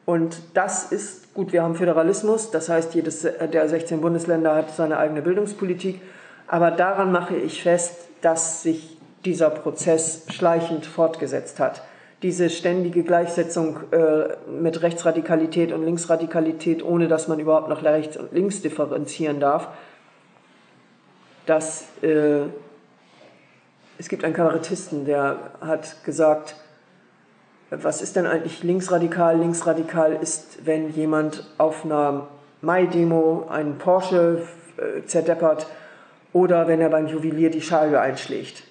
Und 0.05 0.41
das 0.55 0.93
ist 0.93 1.35
gut, 1.35 1.53
wir 1.53 1.63
haben 1.63 1.75
Föderalismus, 1.75 2.51
das 2.51 2.69
heißt, 2.69 2.95
jedes 2.95 3.23
der 3.23 3.69
16 3.69 4.01
Bundesländer 4.01 4.55
hat 4.55 4.71
seine 4.71 4.99
eigene 4.99 5.23
Bildungspolitik. 5.23 6.01
Aber 6.47 6.71
daran 6.71 7.13
mache 7.13 7.37
ich 7.37 7.63
fest, 7.63 8.09
dass 8.23 8.63
sich 8.63 8.98
dieser 9.25 9.51
Prozess 9.51 10.25
schleichend 10.29 10.87
fortgesetzt 10.87 11.61
hat. 11.61 11.83
Diese 12.23 12.51
ständige 12.51 13.05
Gleichsetzung 13.05 13.79
äh, 13.93 14.37
mit 14.51 14.83
Rechtsradikalität 14.83 15.73
und 15.73 15.85
Linksradikalität, 15.85 16.85
ohne 16.85 17.07
dass 17.07 17.29
man 17.29 17.39
überhaupt 17.39 17.69
noch 17.69 17.85
rechts 17.85 18.17
und 18.17 18.33
links 18.33 18.61
differenzieren 18.61 19.39
darf, 19.39 19.69
dass 21.47 21.87
äh, 22.03 22.43
es 23.99 24.09
gibt 24.09 24.25
einen 24.25 24.35
Kabarettisten, 24.35 25.05
der 25.05 25.53
hat 25.61 26.05
gesagt, 26.05 26.57
was 27.71 28.01
ist 28.01 28.17
denn 28.17 28.27
eigentlich 28.27 28.63
linksradikal? 28.63 29.37
Linksradikal 29.39 30.15
ist, 30.15 30.65
wenn 30.65 30.91
jemand 30.95 31.47
auf 31.59 31.85
einer 31.85 32.29
Mai-Demo 32.63 33.47
einen 33.49 33.79
Porsche 33.79 34.43
äh, 34.77 35.05
zerdeppert 35.05 35.67
oder 36.33 36.67
wenn 36.69 36.81
er 36.81 36.89
beim 36.89 37.09
Juwelier 37.09 37.51
die 37.51 37.61
Scheibe 37.61 38.01
einschlägt. 38.01 38.63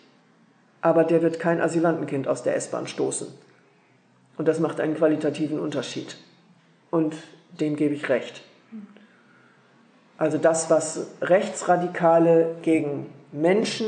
Aber 0.82 1.04
der 1.04 1.22
wird 1.22 1.40
kein 1.40 1.60
Asylantenkind 1.62 2.28
aus 2.28 2.44
der 2.44 2.56
S-Bahn 2.56 2.88
stoßen. 2.88 3.28
Und 4.38 4.48
das 4.48 4.60
macht 4.60 4.80
einen 4.80 4.96
qualitativen 4.96 5.60
Unterschied. 5.60 6.18
Und 6.92 7.16
dem 7.60 7.76
gebe 7.76 7.96
ich 7.96 8.08
recht. 8.10 8.44
Also 10.18 10.38
das, 10.38 10.70
was 10.70 11.08
Rechtsradikale 11.22 12.56
gegen 12.62 13.08
Menschen 13.32 13.88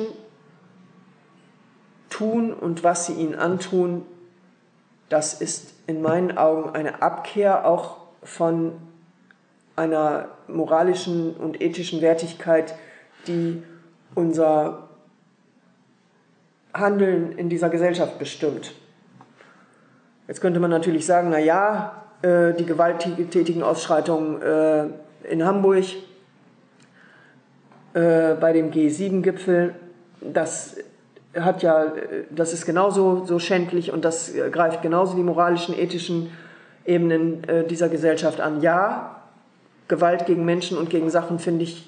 tun 2.09 2.53
und 2.53 2.83
was 2.83 3.05
sie 3.05 3.13
ihnen 3.13 3.35
antun, 3.35 4.05
das 5.09 5.41
ist 5.41 5.73
in 5.87 6.01
meinen 6.01 6.37
Augen 6.37 6.69
eine 6.71 7.01
Abkehr 7.01 7.65
auch 7.65 7.97
von 8.21 8.73
einer 9.75 10.27
moralischen 10.47 11.35
und 11.35 11.61
ethischen 11.61 12.01
Wertigkeit, 12.01 12.75
die 13.27 13.63
unser 14.13 14.88
Handeln 16.73 17.33
in 17.33 17.49
dieser 17.49 17.69
Gesellschaft 17.69 18.19
bestimmt. 18.19 18.73
Jetzt 20.27 20.41
könnte 20.41 20.59
man 20.59 20.69
natürlich 20.69 21.05
sagen, 21.05 21.29
na 21.31 21.39
ja, 21.39 22.03
äh, 22.21 22.53
die 22.53 22.65
gewalttätigen 22.65 23.63
Ausschreitungen 23.63 24.41
äh, 24.41 24.85
in 25.31 25.43
Hamburg 25.43 25.85
äh, 27.93 28.35
bei 28.35 28.53
dem 28.53 28.71
G7-Gipfel, 28.71 29.73
das 30.21 30.77
hat 31.39 31.63
ja, 31.63 31.93
das 32.29 32.53
ist 32.53 32.65
genauso 32.65 33.25
so 33.25 33.39
schändlich 33.39 33.91
und 33.91 34.03
das 34.03 34.33
greift 34.51 34.81
genauso 34.81 35.15
die 35.15 35.23
moralischen, 35.23 35.77
ethischen 35.77 36.31
Ebenen 36.85 37.43
dieser 37.69 37.87
Gesellschaft 37.87 38.41
an. 38.41 38.61
Ja, 38.61 39.21
Gewalt 39.87 40.25
gegen 40.25 40.43
Menschen 40.43 40.77
und 40.77 40.89
gegen 40.89 41.09
Sachen 41.11 41.37
finde 41.37 41.63
ich 41.63 41.87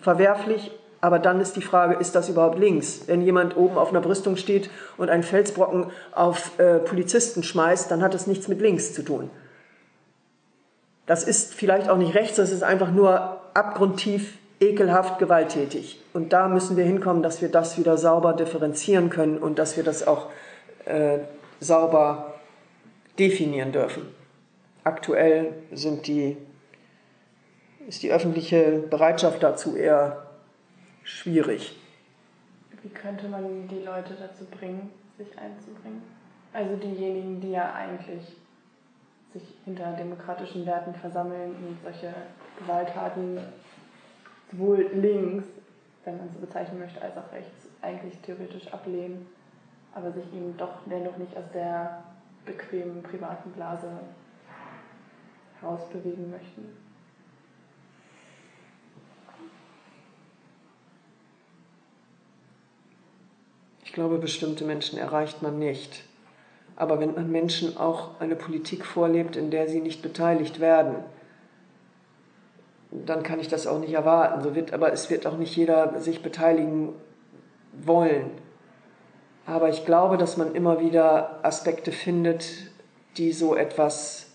verwerflich, 0.00 0.72
aber 1.00 1.18
dann 1.18 1.40
ist 1.40 1.56
die 1.56 1.62
Frage, 1.62 1.94
ist 1.94 2.14
das 2.14 2.28
überhaupt 2.28 2.58
links? 2.58 3.02
Wenn 3.06 3.22
jemand 3.22 3.56
oben 3.56 3.78
auf 3.78 3.90
einer 3.90 4.00
Brüstung 4.00 4.36
steht 4.36 4.70
und 4.98 5.08
einen 5.08 5.22
Felsbrocken 5.22 5.86
auf 6.12 6.58
äh, 6.58 6.78
Polizisten 6.78 7.42
schmeißt, 7.42 7.90
dann 7.90 8.02
hat 8.02 8.12
das 8.12 8.26
nichts 8.26 8.48
mit 8.48 8.60
links 8.60 8.92
zu 8.92 9.02
tun. 9.02 9.30
Das 11.06 11.24
ist 11.24 11.54
vielleicht 11.54 11.88
auch 11.88 11.96
nicht 11.96 12.14
rechts, 12.14 12.36
das 12.36 12.52
ist 12.52 12.62
einfach 12.62 12.90
nur 12.92 13.40
abgrundtief 13.54 14.38
ekelhaft 14.60 15.18
gewalttätig. 15.18 16.00
Und 16.12 16.32
da 16.34 16.48
müssen 16.48 16.76
wir 16.76 16.84
hinkommen, 16.84 17.22
dass 17.22 17.40
wir 17.40 17.48
das 17.48 17.78
wieder 17.78 17.96
sauber 17.96 18.34
differenzieren 18.34 19.08
können 19.08 19.38
und 19.38 19.58
dass 19.58 19.76
wir 19.76 19.84
das 19.84 20.06
auch 20.06 20.26
äh, 20.84 21.18
sauber 21.60 22.34
definieren 23.18 23.72
dürfen. 23.72 24.06
Aktuell 24.84 25.54
sind 25.72 26.06
die, 26.06 26.36
ist 27.88 28.02
die 28.02 28.12
öffentliche 28.12 28.84
Bereitschaft 28.90 29.42
dazu 29.42 29.76
eher 29.76 30.29
schwierig. 31.10 31.76
Wie 32.82 32.88
könnte 32.88 33.28
man 33.28 33.68
die 33.68 33.80
Leute 33.80 34.14
dazu 34.18 34.44
bringen, 34.46 34.90
sich 35.18 35.38
einzubringen? 35.38 36.02
Also 36.52 36.76
diejenigen, 36.76 37.40
die 37.40 37.50
ja 37.50 37.74
eigentlich 37.74 38.22
sich 39.32 39.42
hinter 39.64 39.92
demokratischen 39.92 40.66
Werten 40.66 40.94
versammeln 40.94 41.54
und 41.56 41.78
solche 41.82 42.12
Gewalttaten 42.58 43.38
sowohl 44.50 44.90
links, 44.94 45.44
wenn 46.04 46.16
man 46.16 46.30
so 46.30 46.40
bezeichnen 46.40 46.80
möchte, 46.80 47.00
als 47.00 47.16
auch 47.16 47.32
rechts 47.32 47.68
eigentlich 47.82 48.18
theoretisch 48.22 48.72
ablehnen, 48.72 49.26
aber 49.94 50.10
sich 50.12 50.24
eben 50.32 50.56
doch 50.56 50.80
dennoch 50.86 51.16
nicht 51.18 51.36
aus 51.36 51.44
der 51.52 52.02
bequemen 52.44 53.02
privaten 53.02 53.50
Blase 53.52 53.88
herausbewegen 55.60 56.30
möchten. 56.30 56.89
Ich 63.90 63.94
glaube, 63.94 64.18
bestimmte 64.18 64.62
Menschen 64.62 65.00
erreicht 65.00 65.42
man 65.42 65.58
nicht. 65.58 66.04
Aber 66.76 67.00
wenn 67.00 67.12
man 67.12 67.28
Menschen 67.28 67.76
auch 67.76 68.20
eine 68.20 68.36
Politik 68.36 68.86
vorlebt, 68.86 69.34
in 69.34 69.50
der 69.50 69.66
sie 69.66 69.80
nicht 69.80 70.00
beteiligt 70.00 70.60
werden, 70.60 70.94
dann 72.92 73.24
kann 73.24 73.40
ich 73.40 73.48
das 73.48 73.66
auch 73.66 73.80
nicht 73.80 73.92
erwarten. 73.92 74.42
So 74.42 74.54
wird, 74.54 74.72
aber 74.72 74.92
es 74.92 75.10
wird 75.10 75.26
auch 75.26 75.36
nicht 75.36 75.56
jeder 75.56 75.98
sich 75.98 76.22
beteiligen 76.22 76.92
wollen. 77.72 78.30
Aber 79.44 79.70
ich 79.70 79.84
glaube, 79.84 80.18
dass 80.18 80.36
man 80.36 80.54
immer 80.54 80.78
wieder 80.78 81.44
Aspekte 81.44 81.90
findet, 81.90 82.46
die 83.16 83.32
so 83.32 83.56
etwas 83.56 84.28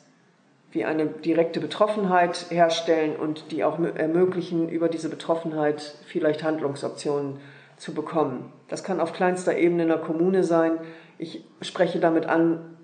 wie 0.72 0.84
eine 0.84 1.06
direkte 1.06 1.62
Betroffenheit 1.62 2.48
herstellen 2.50 3.16
und 3.16 3.54
die 3.54 3.64
auch 3.64 3.80
ermöglichen, 3.80 4.68
über 4.68 4.90
diese 4.90 5.08
Betroffenheit 5.08 5.96
vielleicht 6.08 6.44
Handlungsoptionen 6.44 7.40
zu 7.78 7.94
bekommen. 7.94 8.52
Das 8.68 8.84
kann 8.84 9.00
auf 9.00 9.14
kleinster 9.14 9.58
Ebene 9.58 9.84
in 9.84 9.90
der 9.90 9.98
Kommune 9.98 10.44
sein. 10.44 10.80
Ich 11.18 11.44
spreche 11.62 12.00
damit 12.00 12.26
an 12.26 12.78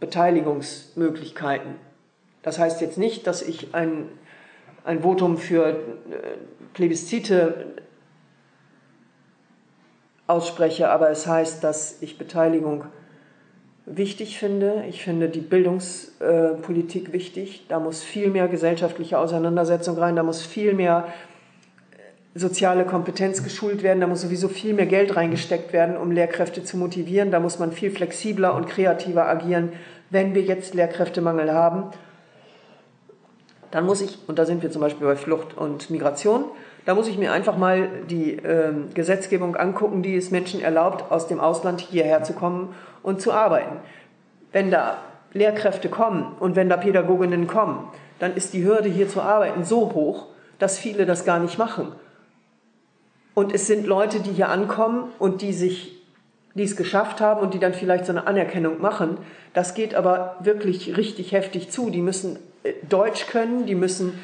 Beteiligungsmöglichkeiten. 0.00 1.76
Das 2.42 2.58
heißt 2.58 2.80
jetzt 2.80 2.98
nicht, 2.98 3.26
dass 3.26 3.42
ich 3.42 3.74
ein, 3.74 4.08
ein 4.84 5.02
Votum 5.02 5.38
für 5.38 5.68
äh, 5.68 5.74
Plebiszite 6.74 7.74
ausspreche, 10.26 10.90
aber 10.90 11.10
es 11.10 11.26
heißt, 11.26 11.64
dass 11.64 12.02
ich 12.02 12.18
Beteiligung 12.18 12.84
wichtig 13.86 14.38
finde. 14.38 14.84
Ich 14.88 15.02
finde 15.02 15.28
die 15.28 15.40
Bildungspolitik 15.40 17.12
wichtig. 17.12 17.66
Da 17.68 17.78
muss 17.80 18.02
viel 18.02 18.30
mehr 18.30 18.48
gesellschaftliche 18.48 19.18
Auseinandersetzung 19.18 19.98
rein, 19.98 20.16
da 20.16 20.22
muss 20.22 20.42
viel 20.42 20.74
mehr 20.74 21.06
äh, 21.08 21.33
soziale 22.34 22.84
Kompetenz 22.84 23.44
geschult 23.44 23.82
werden, 23.82 24.00
da 24.00 24.06
muss 24.06 24.22
sowieso 24.22 24.48
viel 24.48 24.74
mehr 24.74 24.86
Geld 24.86 25.14
reingesteckt 25.14 25.72
werden, 25.72 25.96
um 25.96 26.10
Lehrkräfte 26.10 26.64
zu 26.64 26.76
motivieren. 26.76 27.30
Da 27.30 27.38
muss 27.38 27.58
man 27.58 27.70
viel 27.70 27.90
flexibler 27.90 28.54
und 28.54 28.68
kreativer 28.68 29.28
agieren, 29.28 29.72
wenn 30.10 30.34
wir 30.34 30.42
jetzt 30.42 30.74
Lehrkräftemangel 30.74 31.52
haben. 31.52 31.84
Dann 33.70 33.86
muss 33.86 34.00
ich, 34.00 34.18
und 34.26 34.38
da 34.38 34.46
sind 34.46 34.62
wir 34.62 34.70
zum 34.70 34.80
Beispiel 34.80 35.06
bei 35.06 35.16
Flucht 35.16 35.56
und 35.56 35.90
Migration, 35.90 36.44
da 36.86 36.94
muss 36.94 37.08
ich 37.08 37.18
mir 37.18 37.32
einfach 37.32 37.56
mal 37.56 37.88
die 38.10 38.32
äh, 38.32 38.72
Gesetzgebung 38.92 39.56
angucken, 39.56 40.02
die 40.02 40.16
es 40.16 40.30
Menschen 40.30 40.60
erlaubt, 40.60 41.10
aus 41.10 41.28
dem 41.28 41.40
Ausland 41.40 41.80
hierher 41.80 42.22
zu 42.24 42.34
kommen 42.34 42.74
und 43.02 43.20
zu 43.20 43.32
arbeiten. 43.32 43.76
Wenn 44.52 44.70
da 44.70 44.98
Lehrkräfte 45.32 45.88
kommen 45.88 46.36
und 46.38 46.56
wenn 46.56 46.68
da 46.68 46.76
Pädagoginnen 46.76 47.46
kommen, 47.46 47.88
dann 48.18 48.34
ist 48.34 48.52
die 48.54 48.64
Hürde 48.64 48.88
hier 48.88 49.08
zu 49.08 49.22
arbeiten 49.22 49.64
so 49.64 49.92
hoch, 49.92 50.26
dass 50.58 50.78
viele 50.78 51.06
das 51.06 51.24
gar 51.24 51.38
nicht 51.38 51.58
machen. 51.58 51.92
Und 53.34 53.52
es 53.52 53.66
sind 53.66 53.86
Leute, 53.86 54.20
die 54.20 54.32
hier 54.32 54.48
ankommen 54.48 55.12
und 55.18 55.42
die 55.42 55.52
sich 55.52 55.94
die 56.54 56.62
es 56.62 56.76
geschafft 56.76 57.20
haben 57.20 57.40
und 57.40 57.54
die 57.54 57.58
dann 57.58 57.74
vielleicht 57.74 58.06
so 58.06 58.12
eine 58.12 58.26
Anerkennung 58.26 58.80
machen. 58.80 59.18
Das 59.52 59.74
geht 59.74 59.94
aber 59.94 60.36
wirklich 60.40 60.96
richtig 60.96 61.32
heftig 61.32 61.70
zu. 61.70 61.90
Die 61.90 62.00
müssen 62.00 62.38
äh, 62.62 62.72
Deutsch 62.88 63.26
können, 63.26 63.66
die 63.66 63.74
müssen 63.74 64.20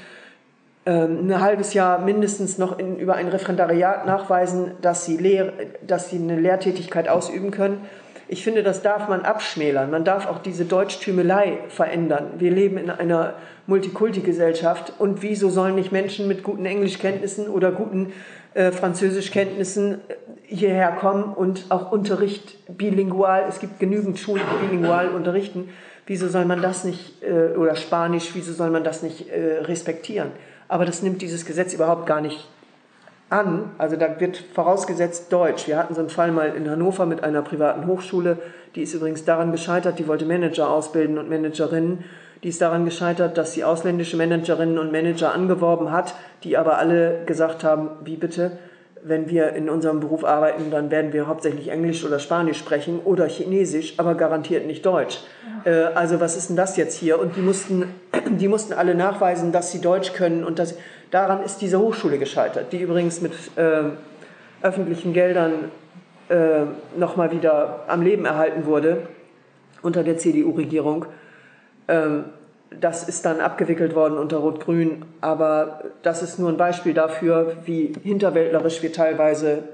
ähm, 0.87 1.29
ein 1.29 1.41
halbes 1.41 1.75
Jahr 1.75 1.99
mindestens 1.99 2.57
noch 2.57 2.79
in, 2.79 2.99
über 2.99 3.15
ein 3.15 3.29
Referendariat 3.29 4.07
nachweisen, 4.07 4.73
dass 4.81 5.05
sie, 5.05 5.17
Lehr 5.17 5.53
dass 5.87 6.11
sie 6.11 6.17
eine 6.17 6.39
Lehrtätigkeit 6.39 7.09
ausüben 7.09 7.51
können. 7.51 7.81
Ich 8.33 8.45
finde, 8.45 8.63
das 8.63 8.81
darf 8.83 9.09
man 9.09 9.23
abschmälern. 9.23 9.91
Man 9.91 10.05
darf 10.05 10.29
auch 10.29 10.39
diese 10.39 10.65
Deutschtümelei 10.65 11.59
verändern. 11.69 12.35
Wir 12.39 12.53
leben 12.53 12.79
in 12.79 12.89
einer 12.89 13.35
Multikulti-Gesellschaft 13.67 14.93
und 14.99 15.23
wieso 15.23 15.51
sollen 15.51 15.75
nicht 15.75 15.91
Menschen 15.91 16.29
mit 16.29 16.45
guten 16.45 16.65
Englischkenntnissen 16.65 17.49
oder 17.49 17.73
guten 17.73 18.13
äh, 18.55 18.71
Französischkenntnissen 18.71 19.95
äh, 19.95 20.15
hierher 20.45 20.93
kommen 20.93 21.25
und 21.35 21.67
auch 21.71 21.91
Unterricht 21.91 22.57
bilingual, 22.79 23.47
es 23.49 23.59
gibt 23.59 23.81
genügend 23.81 24.17
Schulen, 24.21 24.43
die 24.53 24.67
bilingual 24.69 25.09
unterrichten. 25.09 25.69
Wieso 26.07 26.29
soll 26.29 26.45
man 26.45 26.63
das 26.63 26.85
nicht, 26.85 27.25
äh, 27.25 27.57
oder 27.57 27.75
Spanisch, 27.75 28.31
wieso 28.35 28.53
soll 28.53 28.71
man 28.71 28.85
das 28.85 29.03
nicht 29.03 29.29
äh, 29.29 29.59
respektieren? 29.63 30.31
aber 30.71 30.85
das 30.85 31.03
nimmt 31.03 31.21
dieses 31.21 31.45
Gesetz 31.45 31.75
überhaupt 31.75 32.07
gar 32.07 32.21
nicht 32.21 32.49
an. 33.31 33.71
Also 33.79 33.97
da 33.97 34.21
wird 34.21 34.37
vorausgesetzt 34.37 35.33
Deutsch. 35.33 35.67
Wir 35.67 35.79
hatten 35.79 35.95
so 35.95 36.01
einen 36.01 36.11
Fall 36.11 36.33
mal 36.33 36.55
in 36.55 36.69
Hannover 36.69 37.07
mit 37.07 37.25
einer 37.25 37.43
privaten 37.43 37.87
Hochschule, 37.87 38.39
die 38.75 38.83
ist 38.83 38.95
übrigens 38.95 39.25
daran 39.25 39.51
gescheitert, 39.53 39.99
die 39.99 40.07
wollte 40.07 40.25
Manager 40.25 40.71
ausbilden 40.71 41.19
und 41.19 41.29
Managerinnen. 41.29 42.05
Die 42.43 42.49
ist 42.49 42.61
daran 42.61 42.85
gescheitert, 42.85 43.37
dass 43.37 43.53
sie 43.53 43.65
ausländische 43.65 44.17
Managerinnen 44.17 44.79
und 44.79 44.93
Manager 44.93 45.35
angeworben 45.35 45.93
hat, 45.93 46.15
die 46.45 46.57
aber 46.57 46.79
alle 46.79 47.25
gesagt 47.27 47.65
haben, 47.65 47.91
wie 48.05 48.17
bitte, 48.17 48.53
wenn 49.03 49.29
wir 49.29 49.53
in 49.55 49.69
unserem 49.69 50.01
Beruf 50.01 50.25
arbeiten, 50.25 50.71
dann 50.71 50.91
werden 50.91 51.13
wir 51.13 51.27
hauptsächlich 51.27 51.69
Englisch 51.69 52.05
oder 52.05 52.19
Spanisch 52.19 52.59
sprechen 52.59 53.01
oder 53.05 53.27
Chinesisch, 53.27 53.95
aber 53.99 54.15
garantiert 54.15 54.67
nicht 54.67 54.85
Deutsch. 54.87 55.21
Äh, 55.65 55.71
also 55.95 56.21
was 56.21 56.37
ist 56.37 56.49
denn 56.49 56.57
das 56.57 56.77
jetzt 56.77 56.95
hier? 56.95 57.19
Und 57.19 57.37
die 57.37 57.41
mussten, 57.41 57.95
die 58.31 58.49
mussten 58.49 58.73
alle 58.73 58.95
nachweisen, 58.95 59.53
dass 59.53 59.73
sie 59.73 59.81
Deutsch 59.81 60.13
können 60.13 60.45
und 60.45 60.59
das, 60.59 60.77
daran 61.11 61.43
ist 61.43 61.59
diese 61.59 61.79
Hochschule 61.79 62.19
gescheitert, 62.19 62.73
die 62.73 62.81
übrigens 62.81 63.21
mit 63.21 63.33
äh, 63.57 63.83
öffentlichen 64.63 65.13
Geldern 65.13 65.71
äh, 66.29 66.63
nochmal 66.97 67.33
wieder 67.33 67.85
am 67.89 68.03
Leben 68.03 68.25
erhalten 68.25 68.67
wurde 68.67 69.09
unter 69.83 70.05
der 70.05 70.19
CDU-Regierung. 70.19 71.07
Ähm, 71.89 72.25
das 72.79 73.09
ist 73.09 73.25
dann 73.25 73.41
abgewickelt 73.41 73.97
worden 73.97 74.17
unter 74.17 74.37
Rot-Grün, 74.39 75.05
aber 75.21 75.83
das 76.03 76.23
ist 76.23 76.39
nur 76.39 76.51
ein 76.51 76.57
Beispiel 76.57 76.95
dafür, 76.95 77.57
wie 77.65 77.93
hinterwäldlerisch 78.03 78.81
wir 78.83 78.93
teilweise 78.93 79.65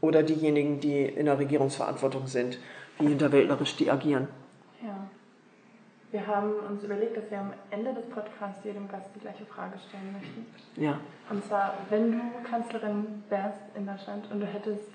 oder 0.00 0.22
diejenigen, 0.22 0.80
die 0.80 1.02
in 1.02 1.26
der 1.26 1.38
Regierungsverantwortung 1.38 2.26
sind, 2.26 2.58
wie 2.98 3.08
hinterwäldlerisch 3.08 3.76
die 3.76 3.90
agieren. 3.90 4.28
Wir 6.12 6.26
haben 6.26 6.52
uns 6.68 6.84
überlegt, 6.84 7.16
dass 7.16 7.30
wir 7.30 7.40
am 7.40 7.54
Ende 7.70 7.94
des 7.94 8.04
Podcasts 8.10 8.62
jedem 8.64 8.86
Gast 8.86 9.06
die 9.14 9.20
gleiche 9.20 9.46
Frage 9.46 9.78
stellen 9.88 10.12
möchten. 10.12 10.46
Ja. 10.76 11.00
Und 11.30 11.42
zwar, 11.42 11.78
wenn 11.88 12.12
du 12.12 12.20
Kanzlerin 12.48 13.24
wärst 13.30 13.60
in 13.74 13.86
Deutschland 13.86 14.30
und 14.30 14.40
du 14.40 14.46
hättest 14.46 14.90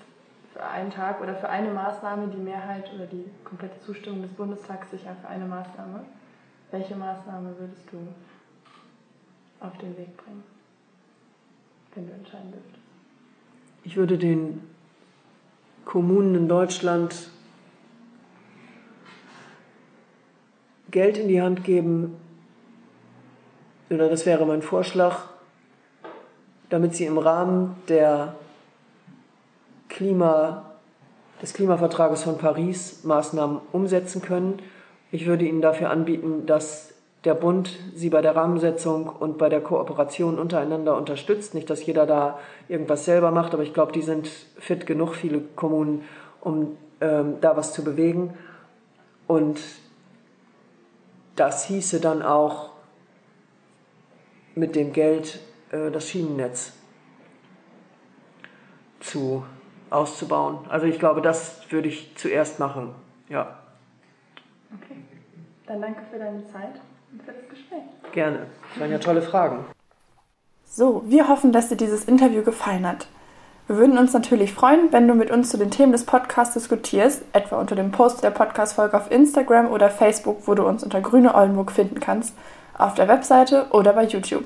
für 0.52 0.62
einen 0.62 0.92
Tag 0.92 1.20
oder 1.20 1.34
für 1.34 1.48
eine 1.48 1.70
Maßnahme 1.70 2.28
die 2.28 2.38
Mehrheit 2.38 2.88
oder 2.94 3.06
die 3.06 3.24
komplette 3.42 3.80
Zustimmung 3.80 4.22
des 4.22 4.30
Bundestags 4.30 4.92
sicher 4.92 5.16
für 5.20 5.28
eine 5.28 5.44
Maßnahme, 5.44 6.04
welche 6.70 6.94
Maßnahme 6.94 7.52
würdest 7.58 7.82
du 7.90 7.98
auf 9.58 9.76
den 9.78 9.98
Weg 9.98 10.16
bringen, 10.16 10.44
wenn 11.96 12.06
du 12.06 12.12
entscheiden 12.12 12.52
dürftest? 12.52 12.78
Ich 13.82 13.96
würde 13.96 14.18
den 14.18 14.62
Kommunen 15.84 16.36
in 16.36 16.48
Deutschland 16.48 17.30
Geld 20.90 21.18
in 21.18 21.28
die 21.28 21.42
Hand 21.42 21.64
geben, 21.64 22.16
oder 23.90 24.08
das 24.08 24.26
wäre 24.26 24.44
mein 24.46 24.62
Vorschlag, 24.62 25.16
damit 26.68 26.94
sie 26.94 27.06
im 27.06 27.18
Rahmen 27.18 27.76
der 27.88 28.34
Klima, 29.88 30.64
des 31.40 31.54
Klimavertrages 31.54 32.24
von 32.24 32.36
Paris 32.36 33.04
Maßnahmen 33.04 33.60
umsetzen 33.72 34.22
können 34.22 34.60
ich 35.10 35.26
würde 35.26 35.44
Ihnen 35.44 35.62
dafür 35.62 35.90
anbieten, 35.90 36.46
dass 36.46 36.92
der 37.24 37.34
Bund 37.34 37.70
Sie 37.94 38.10
bei 38.10 38.20
der 38.20 38.36
Rahmensetzung 38.36 39.08
und 39.08 39.38
bei 39.38 39.48
der 39.48 39.60
Kooperation 39.60 40.38
untereinander 40.38 40.96
unterstützt. 40.96 41.54
Nicht, 41.54 41.70
dass 41.70 41.84
jeder 41.84 42.06
da 42.06 42.38
irgendwas 42.68 43.04
selber 43.04 43.30
macht, 43.30 43.54
aber 43.54 43.62
ich 43.62 43.74
glaube, 43.74 43.92
die 43.92 44.02
sind 44.02 44.28
fit 44.58 44.86
genug, 44.86 45.14
viele 45.14 45.40
Kommunen, 45.56 46.04
um 46.40 46.76
ähm, 47.00 47.36
da 47.40 47.56
was 47.56 47.72
zu 47.72 47.82
bewegen. 47.82 48.34
Und 49.26 49.58
das 51.38 51.64
hieße 51.66 52.00
dann 52.00 52.22
auch 52.22 52.70
mit 54.54 54.74
dem 54.74 54.92
Geld 54.92 55.40
äh, 55.70 55.90
das 55.90 56.08
Schienennetz 56.08 56.72
zu 59.00 59.44
auszubauen. 59.90 60.58
Also 60.68 60.86
ich 60.86 60.98
glaube, 60.98 61.22
das 61.22 61.70
würde 61.70 61.88
ich 61.88 62.16
zuerst 62.16 62.58
machen. 62.58 62.94
Ja. 63.28 63.58
Okay. 64.74 64.96
Dann 65.66 65.80
danke 65.80 66.02
für 66.10 66.18
deine 66.18 66.44
Zeit 66.44 66.80
und 67.12 67.22
für 67.22 67.32
das 67.32 67.48
Gespräch. 67.48 67.82
Gerne. 68.12 68.46
Das 68.70 68.80
waren 68.80 68.90
ja 68.90 68.98
tolle 68.98 69.22
Fragen. 69.22 69.64
So, 70.64 71.02
wir 71.06 71.28
hoffen, 71.28 71.52
dass 71.52 71.68
dir 71.68 71.76
dieses 71.76 72.04
Interview 72.04 72.42
gefallen 72.42 72.86
hat. 72.86 73.06
Wir 73.68 73.76
würden 73.76 73.98
uns 73.98 74.14
natürlich 74.14 74.54
freuen, 74.54 74.92
wenn 74.92 75.06
du 75.06 75.14
mit 75.14 75.30
uns 75.30 75.50
zu 75.50 75.58
den 75.58 75.70
Themen 75.70 75.92
des 75.92 76.06
Podcasts 76.06 76.54
diskutierst, 76.54 77.22
etwa 77.34 77.60
unter 77.60 77.76
dem 77.76 77.90
Post 77.90 78.24
der 78.24 78.30
Podcast-Folge 78.30 78.96
auf 78.96 79.10
Instagram 79.10 79.66
oder 79.66 79.90
Facebook, 79.90 80.48
wo 80.48 80.54
du 80.54 80.66
uns 80.66 80.82
unter 80.82 81.02
Grüne 81.02 81.34
Oldenburg 81.34 81.70
finden 81.70 82.00
kannst, 82.00 82.32
auf 82.78 82.94
der 82.94 83.08
Webseite 83.08 83.66
oder 83.72 83.92
bei 83.92 84.04
YouTube. 84.04 84.44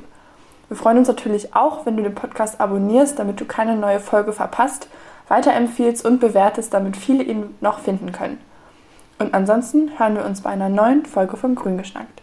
Wir 0.66 0.76
freuen 0.76 0.98
uns 0.98 1.06
natürlich 1.06 1.54
auch, 1.54 1.86
wenn 1.86 1.96
du 1.96 2.02
den 2.02 2.16
Podcast 2.16 2.60
abonnierst, 2.60 3.16
damit 3.16 3.40
du 3.40 3.44
keine 3.44 3.76
neue 3.76 4.00
Folge 4.00 4.32
verpasst, 4.32 4.88
weiterempfiehlst 5.28 6.04
und 6.04 6.18
bewertest, 6.18 6.74
damit 6.74 6.96
viele 6.96 7.22
ihn 7.22 7.54
noch 7.60 7.78
finden 7.78 8.10
können. 8.10 8.40
Und 9.20 9.34
ansonsten 9.34 10.00
hören 10.00 10.16
wir 10.16 10.24
uns 10.24 10.40
bei 10.40 10.50
einer 10.50 10.68
neuen 10.68 11.06
Folge 11.06 11.36
von 11.36 11.54
Grün 11.54 11.78
geschnackt. 11.78 12.21